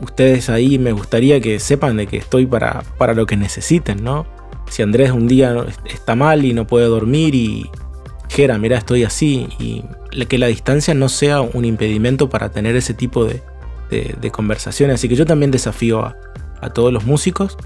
ustedes 0.00 0.50
ahí 0.50 0.78
me 0.78 0.92
gustaría 0.92 1.40
que 1.40 1.60
sepan 1.60 1.96
de 1.96 2.06
que 2.06 2.18
estoy 2.18 2.46
para, 2.46 2.82
para 2.98 3.14
lo 3.14 3.26
que 3.26 3.36
necesiten, 3.36 4.02
¿no? 4.02 4.26
Si 4.68 4.82
Andrés 4.82 5.12
un 5.12 5.28
día 5.28 5.64
está 5.86 6.14
mal 6.14 6.44
y 6.44 6.52
no 6.52 6.66
puede 6.66 6.86
dormir 6.86 7.34
y 7.34 7.70
Jera, 8.28 8.58
mira, 8.58 8.78
estoy 8.78 9.04
así 9.04 9.48
y 9.58 9.84
que 10.24 10.38
la 10.38 10.46
distancia 10.46 10.94
no 10.94 11.08
sea 11.08 11.42
un 11.42 11.64
impedimento 11.64 12.30
para 12.30 12.50
tener 12.50 12.76
ese 12.76 12.94
tipo 12.94 13.24
de, 13.24 13.42
conversaciones. 14.30 14.94
Así 14.94 15.08
que 15.08 15.16
yo 15.16 15.26
también 15.26 15.50
desafío 15.50 16.00
a, 16.00 16.16
a 16.62 16.70
todos 16.70 16.90
los 16.92 17.04
músicos 17.04 17.58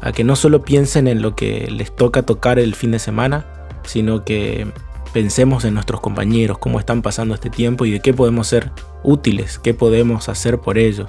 a 0.00 0.12
que 0.12 0.24
no 0.24 0.36
solo 0.36 0.62
piensen 0.62 1.08
en 1.08 1.20
lo 1.20 1.36
que 1.36 1.68
les 1.70 1.94
toca 1.94 2.22
tocar 2.22 2.58
el 2.58 2.74
fin 2.74 2.92
de 2.92 2.98
semana, 2.98 3.44
sino 3.84 4.24
que 4.24 4.66
pensemos 5.14 5.64
en 5.64 5.74
nuestros 5.74 6.00
compañeros, 6.00 6.58
cómo 6.58 6.80
están 6.80 7.00
pasando 7.00 7.34
este 7.34 7.48
tiempo 7.48 7.86
y 7.86 7.92
de 7.92 8.00
qué 8.00 8.12
podemos 8.12 8.48
ser 8.48 8.72
útiles, 9.04 9.60
qué 9.60 9.72
podemos 9.72 10.28
hacer 10.28 10.58
por 10.58 10.76
ellos. 10.76 11.08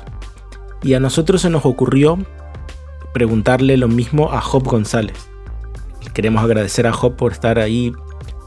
Y 0.84 0.94
a 0.94 1.00
nosotros 1.00 1.42
se 1.42 1.50
nos 1.50 1.66
ocurrió 1.66 2.20
preguntarle 3.16 3.78
lo 3.78 3.88
mismo 3.88 4.32
a 4.32 4.42
Job 4.42 4.64
González. 4.64 5.18
Queremos 6.14 6.44
agradecer 6.44 6.86
a 6.86 6.94
Job 6.94 7.16
por 7.16 7.32
estar 7.32 7.58
ahí 7.58 7.94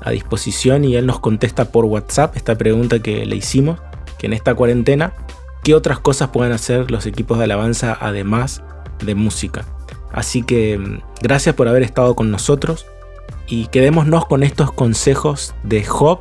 a 0.00 0.12
disposición 0.12 0.84
y 0.84 0.94
él 0.94 1.06
nos 1.06 1.18
contesta 1.18 1.72
por 1.72 1.84
WhatsApp 1.86 2.36
esta 2.36 2.56
pregunta 2.56 3.00
que 3.00 3.26
le 3.26 3.34
hicimos, 3.34 3.80
que 4.16 4.26
en 4.26 4.34
esta 4.34 4.54
cuarentena, 4.54 5.12
¿qué 5.64 5.74
otras 5.74 5.98
cosas 5.98 6.28
pueden 6.28 6.52
hacer 6.52 6.92
los 6.92 7.04
equipos 7.04 7.36
de 7.36 7.44
alabanza 7.44 7.98
además 8.00 8.62
de 9.04 9.16
música? 9.16 9.64
Así 10.12 10.42
que 10.42 10.78
mm, 10.78 11.00
gracias 11.20 11.56
por 11.56 11.66
haber 11.66 11.82
estado 11.82 12.14
con 12.14 12.30
nosotros 12.30 12.86
y 13.48 13.66
quedémonos 13.68 14.26
con 14.26 14.42
estos 14.42 14.72
consejos 14.72 15.54
de 15.62 15.84
Job 15.84 16.20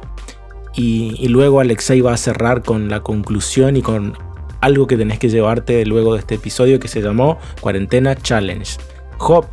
y, 0.74 1.27
luego 1.27 1.60
Alexei 1.60 2.01
va 2.01 2.13
a 2.13 2.17
cerrar 2.17 2.62
con 2.62 2.88
la 2.88 3.01
conclusión 3.01 3.75
y 3.77 3.81
con 3.81 4.15
algo 4.62 4.86
que 4.86 4.96
tenés 4.96 5.17
que 5.17 5.29
llevarte 5.29 5.84
luego 5.86 6.13
de 6.13 6.19
este 6.19 6.36
episodio 6.36 6.79
que 6.79 6.88
se 6.88 7.01
llamó 7.01 7.39
Cuarentena 7.62 8.15
Challenge. 8.15 8.77
Job, 9.17 9.46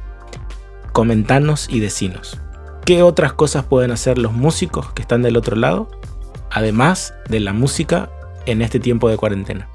comentanos 0.92 1.66
y 1.70 1.80
decinos. 1.80 2.38
¿Qué 2.84 3.02
otras 3.02 3.32
cosas 3.32 3.64
pueden 3.64 3.90
hacer 3.90 4.18
los 4.18 4.32
músicos 4.32 4.92
que 4.92 5.00
están 5.00 5.22
del 5.22 5.38
otro 5.38 5.56
lado? 5.56 5.88
Además 6.50 7.14
de 7.30 7.40
la 7.40 7.54
música 7.54 8.10
en 8.44 8.60
este 8.60 8.78
tiempo 8.78 9.08
de 9.08 9.16
cuarentena. 9.16 9.70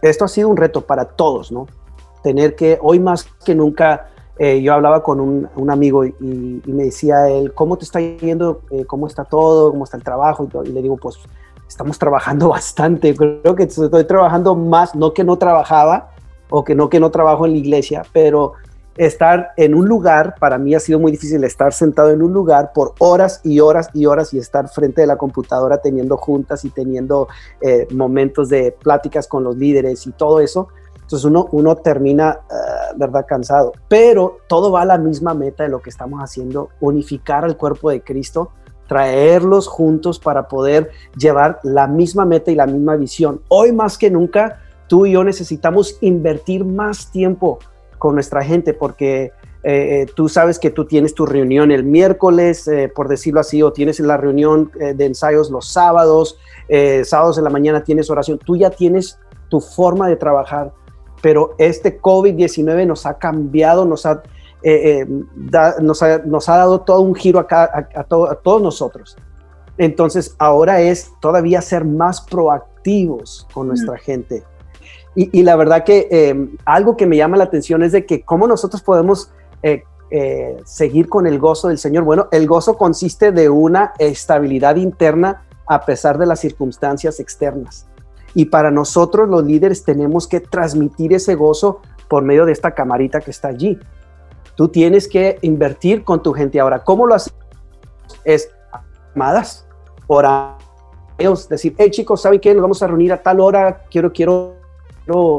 Esto 0.00 0.24
ha 0.24 0.28
sido 0.28 0.48
un 0.48 0.56
reto 0.56 0.82
para 0.82 1.06
todos, 1.06 1.50
¿no? 1.50 1.66
Tener 2.22 2.54
que, 2.54 2.78
hoy 2.80 3.00
más 3.00 3.28
que 3.44 3.56
nunca, 3.56 4.10
eh, 4.38 4.62
yo 4.62 4.74
hablaba 4.74 5.02
con 5.02 5.20
un, 5.20 5.70
amigo 5.70 6.04
y, 6.04 6.14
me 6.66 6.84
decía 6.84 7.28
él, 7.28 7.52
¿cómo 7.54 7.76
te 7.76 7.84
está 7.84 8.00
yendo? 8.00 8.62
Eh, 8.70 8.84
¿Cómo 8.84 9.06
está 9.06 9.24
todo? 9.24 9.70
¿Cómo 9.70 9.84
está 9.84 9.96
el 9.96 10.04
trabajo? 10.04 10.48
Y, 10.64 10.68
y 10.68 10.72
le 10.72 10.82
digo, 10.82 10.96
pues 10.96 11.18
estamos 11.68 11.98
trabajando 11.98 12.48
bastante. 12.50 13.14
Creo 13.14 13.54
que 13.54 13.64
estoy 13.64 14.04
trabajando 14.04 14.54
más, 14.54 14.94
no 14.94 15.12
que 15.12 15.24
no 15.24 15.36
trabajaba 15.36 16.10
o 16.50 16.64
que 16.64 16.74
no 16.74 16.88
que 16.88 16.98
no 17.00 17.10
trabajo 17.10 17.46
en 17.46 17.52
la 17.52 17.58
iglesia, 17.58 18.02
pero 18.12 18.54
estar 18.96 19.52
en 19.56 19.74
un 19.74 19.86
lugar, 19.86 20.34
para 20.40 20.58
mí 20.58 20.74
ha 20.74 20.80
sido 20.80 20.98
muy 20.98 21.12
difícil 21.12 21.44
estar 21.44 21.72
sentado 21.72 22.10
en 22.10 22.20
un 22.20 22.32
lugar 22.32 22.72
por 22.74 22.94
horas 22.98 23.40
y 23.44 23.60
horas 23.60 23.88
y 23.94 24.06
horas 24.06 24.34
y 24.34 24.38
estar 24.38 24.68
frente 24.68 25.02
de 25.02 25.06
la 25.06 25.16
computadora 25.16 25.78
teniendo 25.78 26.16
juntas 26.16 26.64
y 26.64 26.70
teniendo 26.70 27.28
eh, 27.60 27.86
momentos 27.92 28.48
de 28.48 28.72
pláticas 28.72 29.28
con 29.28 29.44
los 29.44 29.56
líderes 29.56 30.06
y 30.06 30.12
todo 30.12 30.40
eso. 30.40 30.68
Entonces 31.08 31.24
uno, 31.24 31.48
uno 31.52 31.74
termina, 31.76 32.40
ah, 32.50 32.92
¿verdad?, 32.94 33.24
cansado. 33.26 33.72
Pero 33.88 34.40
todo 34.46 34.70
va 34.70 34.82
a 34.82 34.84
la 34.84 34.98
misma 34.98 35.32
meta 35.32 35.62
de 35.62 35.70
lo 35.70 35.80
que 35.80 35.88
estamos 35.88 36.20
haciendo, 36.20 36.68
unificar 36.80 37.46
al 37.46 37.56
cuerpo 37.56 37.88
de 37.88 38.02
Cristo, 38.02 38.50
traerlos 38.86 39.68
juntos 39.68 40.18
para 40.18 40.48
poder 40.48 40.90
llevar 41.16 41.60
la 41.62 41.86
misma 41.86 42.26
meta 42.26 42.50
y 42.50 42.56
la 42.56 42.66
misma 42.66 42.96
visión. 42.96 43.40
Hoy 43.48 43.72
más 43.72 43.96
que 43.96 44.10
nunca, 44.10 44.60
tú 44.86 45.06
y 45.06 45.12
yo 45.12 45.24
necesitamos 45.24 45.96
invertir 46.02 46.66
más 46.66 47.10
tiempo 47.10 47.58
con 47.96 48.12
nuestra 48.12 48.44
gente 48.44 48.74
porque 48.74 49.32
eh, 49.62 50.04
tú 50.14 50.28
sabes 50.28 50.58
que 50.58 50.68
tú 50.68 50.84
tienes 50.84 51.14
tu 51.14 51.24
reunión 51.24 51.70
el 51.70 51.84
miércoles, 51.84 52.68
eh, 52.68 52.92
por 52.94 53.08
decirlo 53.08 53.40
así, 53.40 53.62
o 53.62 53.72
tienes 53.72 53.98
la 54.00 54.18
reunión 54.18 54.70
eh, 54.78 54.92
de 54.92 55.06
ensayos 55.06 55.50
los 55.50 55.72
sábados, 55.72 56.38
sábados 57.04 57.38
en 57.38 57.44
la 57.44 57.50
mañana 57.50 57.82
tienes 57.82 58.10
oración, 58.10 58.38
tú 58.38 58.54
ya 58.54 58.68
tienes 58.68 59.18
tu 59.48 59.58
forma 59.60 60.06
de 60.06 60.16
trabajar, 60.16 60.72
pero 61.20 61.54
este 61.58 62.00
COVID-19 62.00 62.86
nos 62.86 63.06
ha 63.06 63.18
cambiado, 63.18 63.84
nos 63.84 64.06
ha, 64.06 64.22
nos 65.80 66.02
ha, 66.02 66.56
dado 66.56 66.80
todo 66.80 67.00
un 67.00 67.14
giro 67.14 67.38
acá, 67.38 67.64
a, 67.94 68.00
a 68.00 68.04
todos 68.04 68.62
nosotros. 68.62 69.16
Entonces, 69.76 70.34
ahora 70.38 70.80
es 70.80 71.12
todavía 71.20 71.60
ser 71.62 71.84
más 71.84 72.20
proactivos 72.20 73.46
con 73.52 73.68
nuestra 73.68 73.96
gente 73.98 74.44
y, 75.20 75.42
la 75.42 75.56
verdad 75.56 75.82
que 75.82 76.06
eh, 76.12 76.48
algo 76.64 76.96
que 76.96 77.04
me 77.04 77.16
llama 77.16 77.36
la 77.36 77.42
atención 77.42 77.82
es 77.82 77.90
de 77.90 78.06
que 78.06 78.22
cómo 78.22 78.46
nosotros 78.46 78.82
podemos 78.82 79.32
eh, 79.64 79.82
eh, 80.12 80.56
seguir 80.64 81.08
con 81.08 81.26
el 81.26 81.40
gozo 81.40 81.66
del 81.66 81.78
Señor. 81.78 82.04
Bueno, 82.04 82.28
el 82.30 82.46
gozo 82.46 82.78
consiste 82.78 83.32
de 83.32 83.48
una 83.48 83.94
estabilidad 83.98 84.76
interna 84.76 85.44
a 85.66 85.84
pesar 85.84 86.18
de 86.18 86.26
las 86.26 86.38
circunstancias 86.38 87.18
externas. 87.18 87.88
Y 88.34 88.46
para 88.46 88.70
nosotros 88.70 89.28
los 89.28 89.44
líderes 89.44 89.84
tenemos 89.84 90.26
que 90.26 90.40
transmitir 90.40 91.12
ese 91.12 91.34
gozo 91.34 91.80
por 92.08 92.22
medio 92.22 92.44
de 92.44 92.52
esta 92.52 92.72
camarita 92.72 93.20
que 93.20 93.30
está 93.30 93.48
allí. 93.48 93.78
Tú 94.54 94.68
tienes 94.68 95.08
que 95.08 95.38
invertir 95.42 96.04
con 96.04 96.22
tu 96.22 96.32
gente. 96.32 96.58
Ahora, 96.60 96.82
¿cómo 96.84 97.06
lo 97.06 97.14
haces? 97.14 97.34
Es 98.24 98.50
llamadas, 99.14 99.66
orar, 100.06 100.56
decir, 101.48 101.74
hey 101.78 101.90
chicos, 101.90 102.22
¿saben 102.22 102.40
qué? 102.40 102.54
Nos 102.54 102.62
vamos 102.62 102.82
a 102.82 102.86
reunir 102.86 103.12
a 103.12 103.22
tal 103.22 103.40
hora, 103.40 103.84
quiero, 103.90 104.12
quiero 104.12 104.56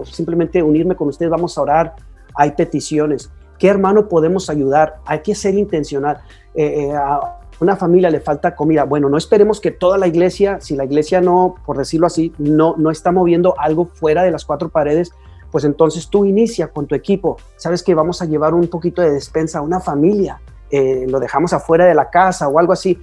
simplemente 0.06 0.62
unirme 0.62 0.96
con 0.96 1.08
ustedes, 1.08 1.32
vamos 1.32 1.58
a 1.58 1.62
orar, 1.62 1.96
hay 2.36 2.52
peticiones. 2.52 3.32
¿Qué 3.58 3.68
hermano 3.68 4.08
podemos 4.08 4.50
ayudar? 4.50 4.98
Hay 5.06 5.22
que 5.22 5.36
ser 5.36 5.56
intencional. 5.56 6.22
Eh, 6.56 6.90
eh, 6.90 6.96
a 6.96 7.38
una 7.60 7.76
familia 7.76 8.10
le 8.10 8.22
falta 8.22 8.56
comida. 8.56 8.86
Bueno, 8.86 9.10
no 9.10 9.18
esperemos 9.18 9.60
que 9.60 9.72
toda 9.72 9.98
la 9.98 10.08
iglesia, 10.08 10.60
si 10.62 10.76
la 10.76 10.86
iglesia 10.86 11.20
no, 11.20 11.56
por 11.66 11.78
decirlo 11.78 12.08
así, 12.08 12.34
no, 12.38 12.76
no 12.78 12.90
está 12.90 13.12
moviendo 13.12 13.54
algo 13.60 13.86
fuera 13.86 14.24
de 14.24 14.32
las 14.32 14.46
cuatro 14.46 14.70
paredes, 14.70 15.12
pues 15.52 15.66
entonces 15.66 16.10
tú 16.10 16.26
inicia 16.26 16.70
con 16.70 16.88
tu 16.88 16.96
equipo. 16.96 17.38
Sabes 17.58 17.84
que 17.84 17.96
vamos 17.96 18.22
a 18.22 18.26
llevar 18.26 18.54
un 18.54 18.68
poquito 18.68 19.02
de 19.02 19.12
despensa 19.12 19.60
a 19.60 19.62
una 19.62 19.82
familia, 19.82 20.40
eh, 20.72 21.06
lo 21.10 21.20
dejamos 21.20 21.52
afuera 21.52 21.86
de 21.86 21.96
la 21.96 22.10
casa 22.10 22.48
o 22.48 22.60
algo 22.60 22.72
así. 22.72 22.98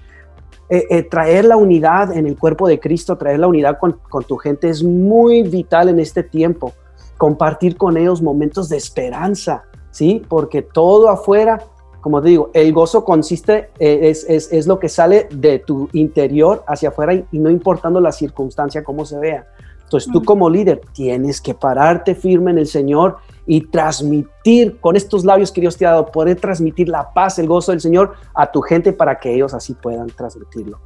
Traer 1.10 1.44
la 1.44 1.56
unidad 1.56 2.16
en 2.16 2.26
el 2.26 2.36
cuerpo 2.36 2.66
de 2.66 2.80
Cristo, 2.80 3.16
traer 3.16 3.38
la 3.38 3.46
unidad 3.46 3.78
con, 3.78 4.00
tu 4.26 4.36
gente 4.36 4.68
es 4.68 4.82
muy 4.82 5.42
vital 5.42 5.88
en 5.88 6.00
este 6.00 6.24
tiempo. 6.24 6.72
Compartir 7.18 7.76
con 7.76 7.96
ellos 7.96 8.20
momentos 8.20 8.68
de 8.68 8.76
esperanza, 8.76 9.62
¿sí? 9.92 10.22
Porque 10.28 10.62
todo 10.62 11.08
afuera, 11.08 11.60
como 12.06 12.22
te 12.22 12.28
digo, 12.28 12.50
el 12.54 12.72
gozo 12.72 13.04
consiste, 13.04 13.70
eh, 13.80 13.98
es, 14.10 14.24
es, 14.28 14.66
lo 14.68 14.78
que 14.78 14.88
sale 14.88 15.26
de 15.28 15.58
tu 15.58 15.88
interior 15.92 16.62
hacia 16.68 16.90
afuera 16.90 17.12
y, 17.12 17.24
y 17.32 17.40
no 17.40 17.50
importando 17.50 18.00
la 18.00 18.12
circunstancia, 18.12 18.84
cómo 18.84 19.04
se 19.04 19.18
vea. 19.18 19.48
Entonces 19.82 20.12
tú 20.12 20.22
como 20.22 20.48
líder 20.48 20.82
tienes 20.92 21.40
que 21.40 21.52
pararte 21.52 22.14
firme 22.14 22.52
en 22.52 22.58
el 22.58 22.68
Señor 22.68 23.16
y 23.44 23.62
transmitir 23.62 24.78
con 24.78 24.94
estos 24.94 25.24
labios 25.24 25.50
que 25.50 25.60
Dios 25.60 25.76
te 25.76 25.84
ha 25.84 25.90
dado, 25.90 26.12
poder 26.12 26.40
transmitir 26.40 26.88
la 26.88 27.12
paz, 27.12 27.40
el 27.40 27.48
gozo 27.48 27.72
del 27.72 27.80
Señor 27.80 28.14
a 28.34 28.52
tu 28.52 28.60
gente 28.60 28.92
para 28.92 29.18
que 29.18 29.34
ellos 29.34 29.52
así 29.52 29.74
puedan 29.74 30.06
transmitirlo. 30.06 30.78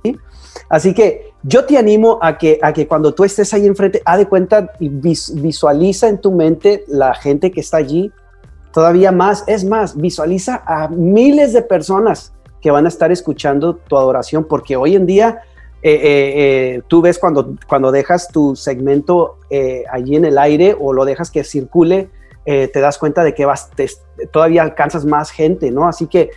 Así 0.71 0.95
que 0.95 1.35
yo 1.43 1.67
te 1.67 1.77
animo 1.77 2.19
a 2.23 2.39
que, 2.39 2.59
a 2.63 2.73
que 2.73 2.87
cuando 2.87 3.13
tú 3.13 3.25
estés 3.25 3.53
ahí 3.53 3.67
enfrente, 3.67 4.01
haz 4.07 4.17
de 4.17 4.27
cuenta 4.27 4.71
y 4.79 4.89
visualiza 4.89 6.09
en 6.09 6.19
tu 6.19 6.33
mente 6.33 6.85
la 6.89 7.15
gente 7.15 7.51
que 7.51 7.61
está 7.61 7.77
allí. 7.77 8.11
Todavía 8.73 9.11
más, 9.13 9.45
es 9.47 9.65
más, 9.65 9.97
visualiza 9.97 10.63
a 10.67 10.89
miles 10.89 11.53
de 11.53 11.63
personas 11.63 12.33
que 12.61 12.71
van 12.71 12.85
a 12.85 12.89
estar 12.89 13.11
escuchando 13.11 13.77
tu 13.77 13.97
adoración, 13.97 14.45
porque 14.45 14.77
hoy 14.77 14.95
en 14.95 15.07
día 15.07 15.43
eh, 15.83 15.93
eh, 15.93 16.33
eh, 16.75 16.83
tú 16.89 17.01
ves 17.01 17.19
cuando, 17.19 17.57
cuando 17.67 17.91
dejas 17.91 18.29
tu 18.29 18.55
segmento 18.55 19.39
allí 19.91 20.17
en 20.17 20.27
el 20.27 20.39
aire 20.39 20.77
o 20.79 20.93
lo 20.93 21.05
dejas 21.05 21.31
que 21.31 21.43
circule, 21.43 22.11
te 22.45 22.81
das 22.81 22.99
cuenta 22.99 23.23
de 23.23 23.33
que 23.33 23.45
vas, 23.45 23.71
todavía 24.33 24.63
alcanzas 24.63 25.05
más 25.05 25.31
gente, 25.31 25.71
¿no? 25.71 25.87
Así 25.87 26.07
que 26.07 26.31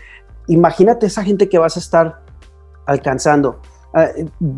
imagínate 0.48 1.08
esa 1.08 1.24
gente 1.24 1.50
que 1.50 1.58
vas 1.58 1.76
a 1.76 1.80
estar 1.80 2.20
alcanzando. 2.86 3.60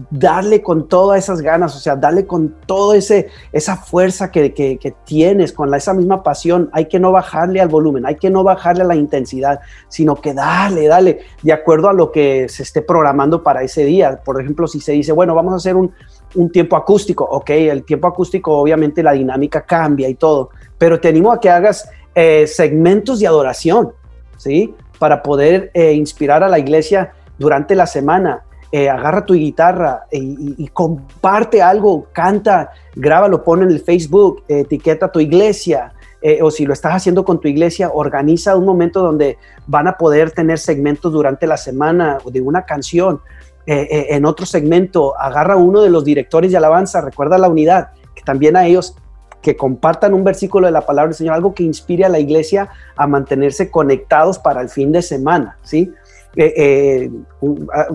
Darle 0.09 0.61
con 0.61 0.87
todas 0.87 1.23
esas 1.23 1.41
ganas, 1.41 1.75
o 1.75 1.79
sea, 1.79 1.95
darle 1.95 2.25
con 2.25 2.55
toda 2.65 2.95
esa 2.95 3.77
fuerza 3.77 4.31
que, 4.31 4.95
tienes, 5.05 5.51
con 5.51 5.73
esa 5.73 5.93
misma 5.93 6.23
pasión. 6.23 6.69
Hay 6.71 6.85
que 6.85 6.99
no 6.99 7.11
bajarle 7.11 7.59
al 7.59 7.67
volumen, 7.67 8.05
hay 8.05 8.15
que 8.15 8.29
no 8.29 8.43
bajarle 8.43 8.83
a 8.83 8.87
la 8.87 8.95
intensidad, 8.95 9.59
sino 9.89 10.15
que 10.15 10.33
dale, 10.33 10.87
dale, 10.87 11.19
de 11.43 11.53
acuerdo 11.53 11.89
a 11.89 11.93
lo 11.93 12.11
que 12.11 12.47
se 12.47 12.63
esté 12.63 12.81
programando 12.81 13.43
para 13.43 13.61
ese 13.61 13.83
día. 13.83 14.21
Por 14.23 14.39
ejemplo, 14.41 14.67
si 14.67 14.79
se 14.79 14.93
dice, 14.93 15.11
bueno, 15.11 15.35
vamos 15.35 15.53
a 15.53 15.57
hacer 15.57 15.75
un, 15.75 15.91
un 16.35 16.49
tiempo 16.49 16.75
acústico, 16.77 17.25
ok, 17.25 17.49
el 17.49 17.83
tiempo 17.83 18.07
acústico 18.07 18.57
obviamente 18.57 19.03
la 19.03 19.11
dinámica 19.11 19.65
cambia 19.65 20.07
y 20.07 20.15
todo, 20.15 20.49
pero 20.77 20.99
te 20.99 21.09
animo 21.09 21.31
a 21.31 21.39
que 21.39 21.49
hagas 21.49 21.89
eh, 22.13 22.47
segmentos 22.47 23.19
de 23.19 23.27
adoración, 23.27 23.91
¿sí? 24.37 24.73
Para 24.97 25.21
poder 25.21 25.71
eh, 25.73 25.93
inspirar 25.93 26.43
a 26.43 26.47
la 26.47 26.59
iglesia 26.59 27.11
durante 27.37 27.75
la 27.75 27.85
semana 27.85 28.43
eh, 28.75 28.89
agarra 28.89 29.25
tu 29.25 29.35
guitarra 29.35 30.05
y, 30.11 30.67
comparte 30.73 31.61
algo, 31.61 32.07
canta, 32.11 32.71
grábalo, 32.93 33.41
pone 33.41 33.63
en 33.63 33.71
el 33.71 33.79
Facebook, 33.79 34.43
etiqueta 34.49 35.09
tu 35.09 35.21
iglesia, 35.21 35.93
eh, 36.21 36.39
o 36.41 36.51
si 36.51 36.65
lo 36.65 36.73
estás 36.73 36.93
haciendo 36.93 37.23
con 37.23 37.39
tu 37.39 37.47
iglesia, 37.47 37.89
organiza 37.93 38.57
un 38.57 38.65
momento 38.65 39.01
donde 39.01 39.37
van 39.65 39.87
a 39.87 39.93
poder 39.93 40.31
tener 40.31 40.59
segmentos 40.59 41.13
durante 41.13 41.47
la 41.47 41.55
semana 41.55 42.17
de 42.29 42.41
una 42.41 42.65
canción. 42.65 43.21
Eh, 43.65 44.07
en 44.09 44.25
otro 44.25 44.45
segmento, 44.45 45.17
agarra 45.17 45.55
uno 45.55 45.81
de 45.81 45.89
los 45.89 46.03
directores 46.03 46.51
de 46.51 46.57
alabanza, 46.57 46.99
recuerda 46.99 47.37
la 47.37 47.47
unidad, 47.47 47.91
que 48.13 48.23
también 48.23 48.57
a 48.57 48.65
ellos 48.65 48.97
que 49.41 49.55
compartan 49.55 50.13
un 50.13 50.25
versículo 50.25 50.65
de 50.65 50.73
la 50.73 50.81
palabra 50.81 51.11
del 51.11 51.15
Señor, 51.15 51.35
algo 51.35 51.53
que 51.53 51.63
inspire 51.63 52.03
a 52.03 52.09
la 52.09 52.19
iglesia 52.19 52.67
a 52.97 53.07
mantenerse 53.07 53.71
conectados 53.71 54.37
para 54.37 54.59
el 54.59 54.67
fin 54.67 54.91
de 54.91 55.01
semana, 55.01 55.57
¿sí? 55.63 55.93
Eh, 56.35 56.53
eh, 56.57 57.11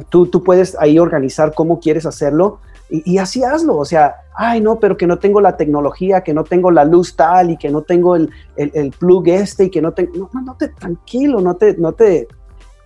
tú, 0.09 0.27
tú, 0.27 0.43
puedes 0.43 0.77
ahí 0.81 0.99
organizar 0.99 1.53
cómo 1.55 1.79
quieres 1.79 2.07
hacerlo 2.07 2.61
y, 2.91 3.19
así 3.19 3.45
hazlo. 3.45 3.77
O 3.77 3.85
sea, 3.85 4.17
ay, 4.35 4.61
no, 4.61 4.79
pero 4.79 4.97
que 4.97 5.07
no 5.07 5.19
tengo 5.19 5.41
la 5.41 5.57
tecnología, 5.57 6.23
que 6.23 6.35
no 6.35 6.45
tengo 6.45 6.71
la 6.71 6.85
luz 6.85 7.15
tal 7.15 7.51
y 7.51 7.57
que 7.57 7.71
no 7.71 7.83
tengo 7.83 8.17
el, 8.17 8.31
el, 8.57 8.91
plug 8.91 9.29
este 9.29 9.65
y 9.65 9.71
que 9.71 9.81
no 9.81 9.93
tengo. 9.93 10.13
No, 10.15 10.31
no, 10.33 10.41
no 10.43 10.57
te, 10.57 10.69
tranquilo, 10.69 11.41
no 11.41 11.55
te, 11.55 11.77
no 11.77 11.93
te, 11.93 12.27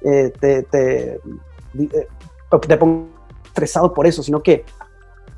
eh, 0.02 0.32
te, 0.38 0.62
te, 0.64 1.20
te 2.68 2.76
pongo 2.76 3.08
estresado 3.44 3.94
por 3.94 4.06
eso, 4.06 4.23
sino 4.23 4.42
que 4.42 4.64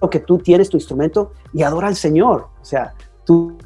lo 0.01 0.11
que 0.11 0.21
tú 0.21 0.39
tienes 0.39 0.69
tu 0.69 0.77
instrumento 0.77 1.33
y 1.53 1.63
adora 1.63 1.89
al 1.89 1.97
Señor. 1.97 2.49
O 2.61 2.65
sea, 2.65 2.95
tú 3.25 3.57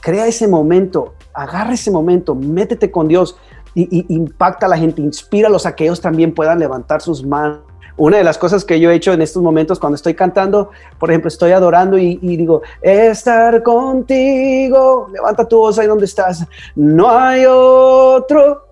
crea 0.00 0.26
ese 0.26 0.48
momento, 0.48 1.14
agarra 1.34 1.74
ese 1.74 1.90
momento, 1.90 2.34
métete 2.34 2.90
con 2.90 3.08
Dios 3.08 3.36
y, 3.74 4.06
impacta 4.14 4.66
a 4.66 4.68
la 4.68 4.76
gente, 4.76 5.00
inspíralos 5.02 5.66
a 5.66 5.74
que 5.74 5.84
ellos 5.84 6.00
también 6.00 6.34
puedan 6.34 6.58
levantar 6.58 7.00
sus 7.00 7.24
manos. 7.24 7.60
Una 7.96 8.16
de 8.16 8.24
las 8.24 8.38
cosas 8.38 8.64
que 8.64 8.80
yo 8.80 8.90
he 8.90 8.94
hecho 8.94 9.12
en 9.12 9.20
estos 9.20 9.42
momentos 9.42 9.78
cuando 9.78 9.96
estoy 9.96 10.14
cantando, 10.14 10.70
por 10.98 11.10
ejemplo, 11.10 11.28
estoy 11.28 11.52
adorando 11.52 11.98
y, 11.98 12.16
digo, 12.16 12.62
estar 12.80 13.62
contigo, 13.62 15.08
levanta 15.12 15.46
tu 15.46 15.58
voz 15.58 15.78
ahí 15.78 15.86
donde 15.86 16.06
estás, 16.06 16.46
no 16.74 17.10
hay 17.10 17.44
otro 17.46 18.64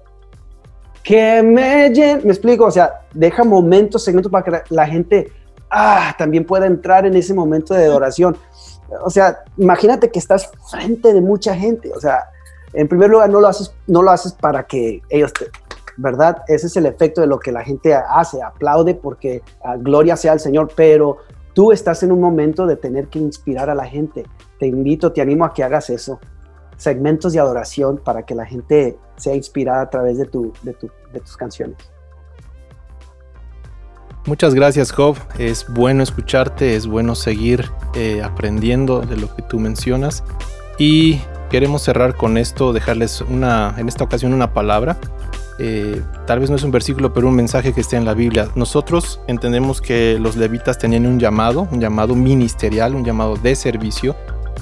que 1.02 1.42
me 1.42 1.90
llene, 1.90 2.22
me 2.24 2.32
explico, 2.32 2.64
o 2.66 2.70
sea, 2.70 3.00
deja 3.12 3.44
momentos, 3.44 4.04
segmentos 4.04 4.32
para 4.32 4.44
que 4.44 4.74
la, 4.74 4.86
gente 4.86 5.32
ah, 5.70 6.14
también 6.16 6.44
pueda 6.44 6.66
entrar 6.66 7.06
en 7.06 7.14
ese 7.14 7.34
momento 7.34 7.74
de 7.74 7.84
adoración. 7.84 8.36
O 9.04 9.10
sea, 9.10 9.40
imagínate 9.58 10.10
que 10.10 10.18
estás 10.18 10.50
frente 10.70 11.12
de 11.12 11.20
mucha 11.20 11.54
gente, 11.54 11.92
o 11.94 12.00
sea, 12.00 12.24
en 12.72 12.88
primer 12.88 13.10
lugar, 13.10 13.30
no 13.30 13.40
lo 13.40 13.48
haces, 13.48 13.74
no 13.86 14.02
lo 14.02 14.10
haces 14.10 14.32
para 14.32 14.66
que 14.66 15.02
ellos 15.08 15.32
te, 15.32 15.46
¿verdad? 15.98 16.42
Ese 16.46 16.68
es 16.68 16.76
el 16.76 16.86
efecto 16.86 17.20
de 17.20 17.26
lo 17.26 17.38
que 17.38 17.52
la 17.52 17.62
gente 17.62 17.94
hace, 17.94 18.40
aplaude 18.42 18.94
porque 18.94 19.42
ah, 19.64 19.76
gloria 19.76 20.16
sea 20.16 20.32
al 20.32 20.40
Señor, 20.40 20.70
pero 20.74 21.18
tú 21.54 21.72
estás 21.72 22.02
en 22.04 22.12
un 22.12 22.20
momento 22.20 22.66
de 22.66 22.76
tener 22.76 23.08
que 23.08 23.18
inspirar 23.18 23.68
a 23.68 23.74
la 23.74 23.84
gente. 23.84 24.24
Te 24.58 24.66
invito, 24.66 25.12
te 25.12 25.20
animo 25.20 25.44
a 25.44 25.52
que 25.52 25.64
hagas 25.64 25.90
eso. 25.90 26.20
Segmentos 26.76 27.32
de 27.32 27.40
adoración 27.40 27.98
para 27.98 28.24
que 28.24 28.36
la 28.36 28.46
gente 28.46 28.96
sea 29.16 29.34
inspirada 29.34 29.82
a 29.82 29.90
través 29.90 30.18
de, 30.18 30.26
tu, 30.26 30.52
de, 30.62 30.72
tus 30.72 31.36
canciones. 31.36 31.76
Muchas 34.24 34.54
gracias, 34.54 34.92
Job. 34.92 35.16
Es 35.38 35.66
bueno 35.68 36.04
escucharte, 36.04 36.76
es 36.76 36.86
bueno 36.86 37.16
seguir 37.16 37.68
eh, 37.94 38.22
aprendiendo 38.22 39.00
de 39.00 39.16
lo 39.16 39.34
que 39.34 39.42
tú 39.42 39.58
mencionas. 39.58 40.22
Y 40.78 41.20
queremos 41.48 41.82
cerrar 41.82 42.14
con 42.14 42.38
esto, 42.38 42.72
dejarles 42.72 43.20
una, 43.22 43.74
en 43.78 43.88
esta 43.88 44.04
ocasión 44.04 44.34
una 44.34 44.52
palabra. 44.52 44.98
Eh, 45.58 46.00
tal 46.26 46.38
vez 46.38 46.50
no 46.50 46.56
es 46.56 46.62
un 46.62 46.70
versículo, 46.70 47.12
pero 47.12 47.28
un 47.28 47.34
mensaje 47.34 47.72
que 47.72 47.80
esté 47.80 47.96
en 47.96 48.04
la 48.04 48.14
Biblia. 48.14 48.48
Nosotros 48.54 49.20
entendemos 49.26 49.80
que 49.80 50.18
los 50.20 50.36
levitas 50.36 50.78
tenían 50.78 51.06
un 51.06 51.18
llamado, 51.18 51.68
un 51.72 51.80
llamado 51.80 52.14
ministerial, 52.14 52.94
un 52.94 53.04
llamado 53.04 53.36
de 53.36 53.56
servicio. 53.56 54.14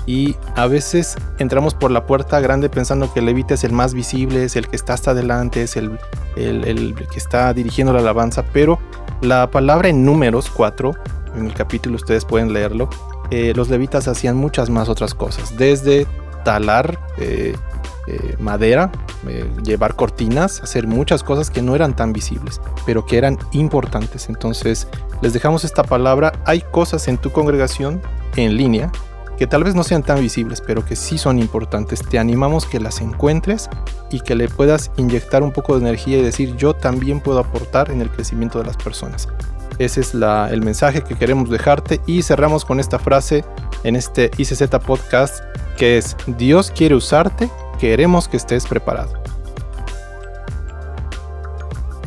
Y 0.06 0.36
a 0.54 0.66
veces 0.66 1.16
entramos 1.38 1.74
por 1.74 1.90
la 1.90 2.06
puerta 2.06 2.38
grande 2.38 2.68
pensando 2.68 3.12
que 3.12 3.18
el 3.18 3.26
levita 3.26 3.54
es 3.54 3.64
el 3.64 3.72
más 3.72 3.92
visible, 3.92 4.44
es 4.44 4.54
el 4.54 4.68
que 4.68 4.76
está 4.76 4.94
hasta 4.94 5.10
adelante, 5.10 5.62
es 5.62 5.76
el, 5.76 5.98
el, 6.36 6.94
que 6.94 7.18
está 7.18 7.52
dirigiendo 7.52 7.92
la 7.92 7.98
alabanza. 7.98 8.44
Pero 8.52 8.78
la 9.20 9.50
palabra 9.50 9.88
en 9.88 10.04
números 10.04 10.48
4, 10.48 10.94
en 11.36 11.46
el 11.46 11.54
capítulo 11.54 11.96
ustedes 11.96 12.24
pueden 12.24 12.52
leerlo, 12.52 12.88
eh, 13.30 13.52
los 13.56 13.68
levitas 13.68 14.06
hacían 14.06 14.36
muchas 14.36 14.70
más 14.70 14.88
otras 14.88 15.12
cosas. 15.12 15.56
Desde 15.56 16.06
talar 16.46 17.00
eh, 17.18 17.56
eh, 18.06 18.36
madera, 18.38 18.92
eh, 19.26 19.50
llevar 19.64 19.96
cortinas, 19.96 20.62
hacer 20.62 20.86
muchas 20.86 21.24
cosas 21.24 21.50
que 21.50 21.60
no 21.60 21.74
eran 21.74 21.96
tan 21.96 22.12
visibles, 22.12 22.60
pero 22.86 23.04
que 23.04 23.18
eran 23.18 23.36
importantes. 23.50 24.28
Entonces, 24.28 24.86
les 25.22 25.32
dejamos 25.32 25.64
esta 25.64 25.82
palabra. 25.82 26.32
Hay 26.44 26.60
cosas 26.60 27.08
en 27.08 27.18
tu 27.18 27.32
congregación 27.32 28.00
en 28.36 28.56
línea 28.56 28.92
que 29.36 29.48
tal 29.48 29.64
vez 29.64 29.74
no 29.74 29.82
sean 29.82 30.04
tan 30.04 30.20
visibles, 30.20 30.60
pero 30.60 30.84
que 30.84 30.94
sí 30.94 31.18
son 31.18 31.40
importantes. 31.40 32.00
Te 32.00 32.20
animamos 32.20 32.64
que 32.64 32.78
las 32.78 33.00
encuentres 33.00 33.68
y 34.12 34.20
que 34.20 34.36
le 34.36 34.48
puedas 34.48 34.92
inyectar 34.96 35.42
un 35.42 35.50
poco 35.50 35.74
de 35.74 35.80
energía 35.80 36.18
y 36.18 36.22
decir 36.22 36.54
yo 36.54 36.74
también 36.74 37.18
puedo 37.18 37.40
aportar 37.40 37.90
en 37.90 38.00
el 38.02 38.08
crecimiento 38.08 38.60
de 38.60 38.66
las 38.66 38.76
personas. 38.76 39.28
Ese 39.78 40.00
es 40.00 40.14
el 40.14 40.62
mensaje 40.62 41.02
que 41.02 41.14
queremos 41.14 41.50
dejarte 41.50 42.00
y 42.06 42.22
cerramos 42.22 42.64
con 42.64 42.80
esta 42.80 42.98
frase 42.98 43.44
en 43.84 43.96
este 43.96 44.30
ICZ 44.38 44.62
podcast 44.84 45.44
que 45.76 45.98
es 45.98 46.16
Dios 46.26 46.72
quiere 46.74 46.94
usarte, 46.94 47.50
queremos 47.78 48.28
que 48.28 48.38
estés 48.38 48.66
preparado. 48.66 49.12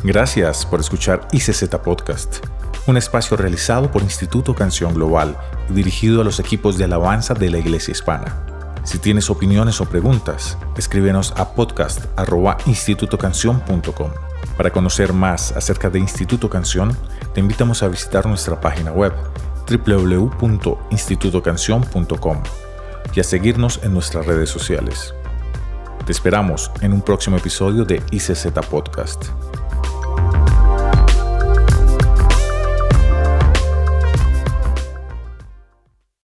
Gracias 0.02 0.64
por 0.64 0.80
escuchar 0.80 1.28
ICZ 1.30 1.68
Podcast, 1.84 2.38
un 2.86 2.96
espacio 2.96 3.36
realizado 3.36 3.90
por 3.90 4.00
Instituto 4.02 4.54
Canción 4.54 4.94
Global 4.94 5.36
y 5.68 5.74
dirigido 5.74 6.22
a 6.22 6.24
los 6.24 6.40
equipos 6.40 6.78
de 6.78 6.84
alabanza 6.84 7.34
de 7.34 7.50
la 7.50 7.58
Iglesia 7.58 7.92
Hispana. 7.92 8.46
Si 8.82 8.98
tienes 8.98 9.28
opiniones 9.28 9.78
o 9.82 9.84
preguntas, 9.84 10.56
escríbenos 10.76 11.34
a 11.36 11.54
podcast.institutocanción.com. 11.54 14.10
Para 14.56 14.70
conocer 14.70 15.12
más 15.12 15.52
acerca 15.52 15.90
de 15.90 15.98
Instituto 15.98 16.48
Canción, 16.48 16.96
te 17.34 17.40
invitamos 17.40 17.82
a 17.82 17.88
visitar 17.88 18.24
nuestra 18.26 18.60
página 18.60 18.92
web 18.92 19.12
www.institutocanción.com 19.68 22.42
y 23.14 23.20
a 23.20 23.24
seguirnos 23.24 23.80
en 23.82 23.92
nuestras 23.92 24.24
redes 24.26 24.50
sociales. 24.50 25.14
Te 26.04 26.12
esperamos 26.12 26.70
en 26.80 26.92
un 26.92 27.02
próximo 27.02 27.36
episodio 27.36 27.84
de 27.84 28.02
ICZ 28.10 28.46
Podcast. 28.68 29.26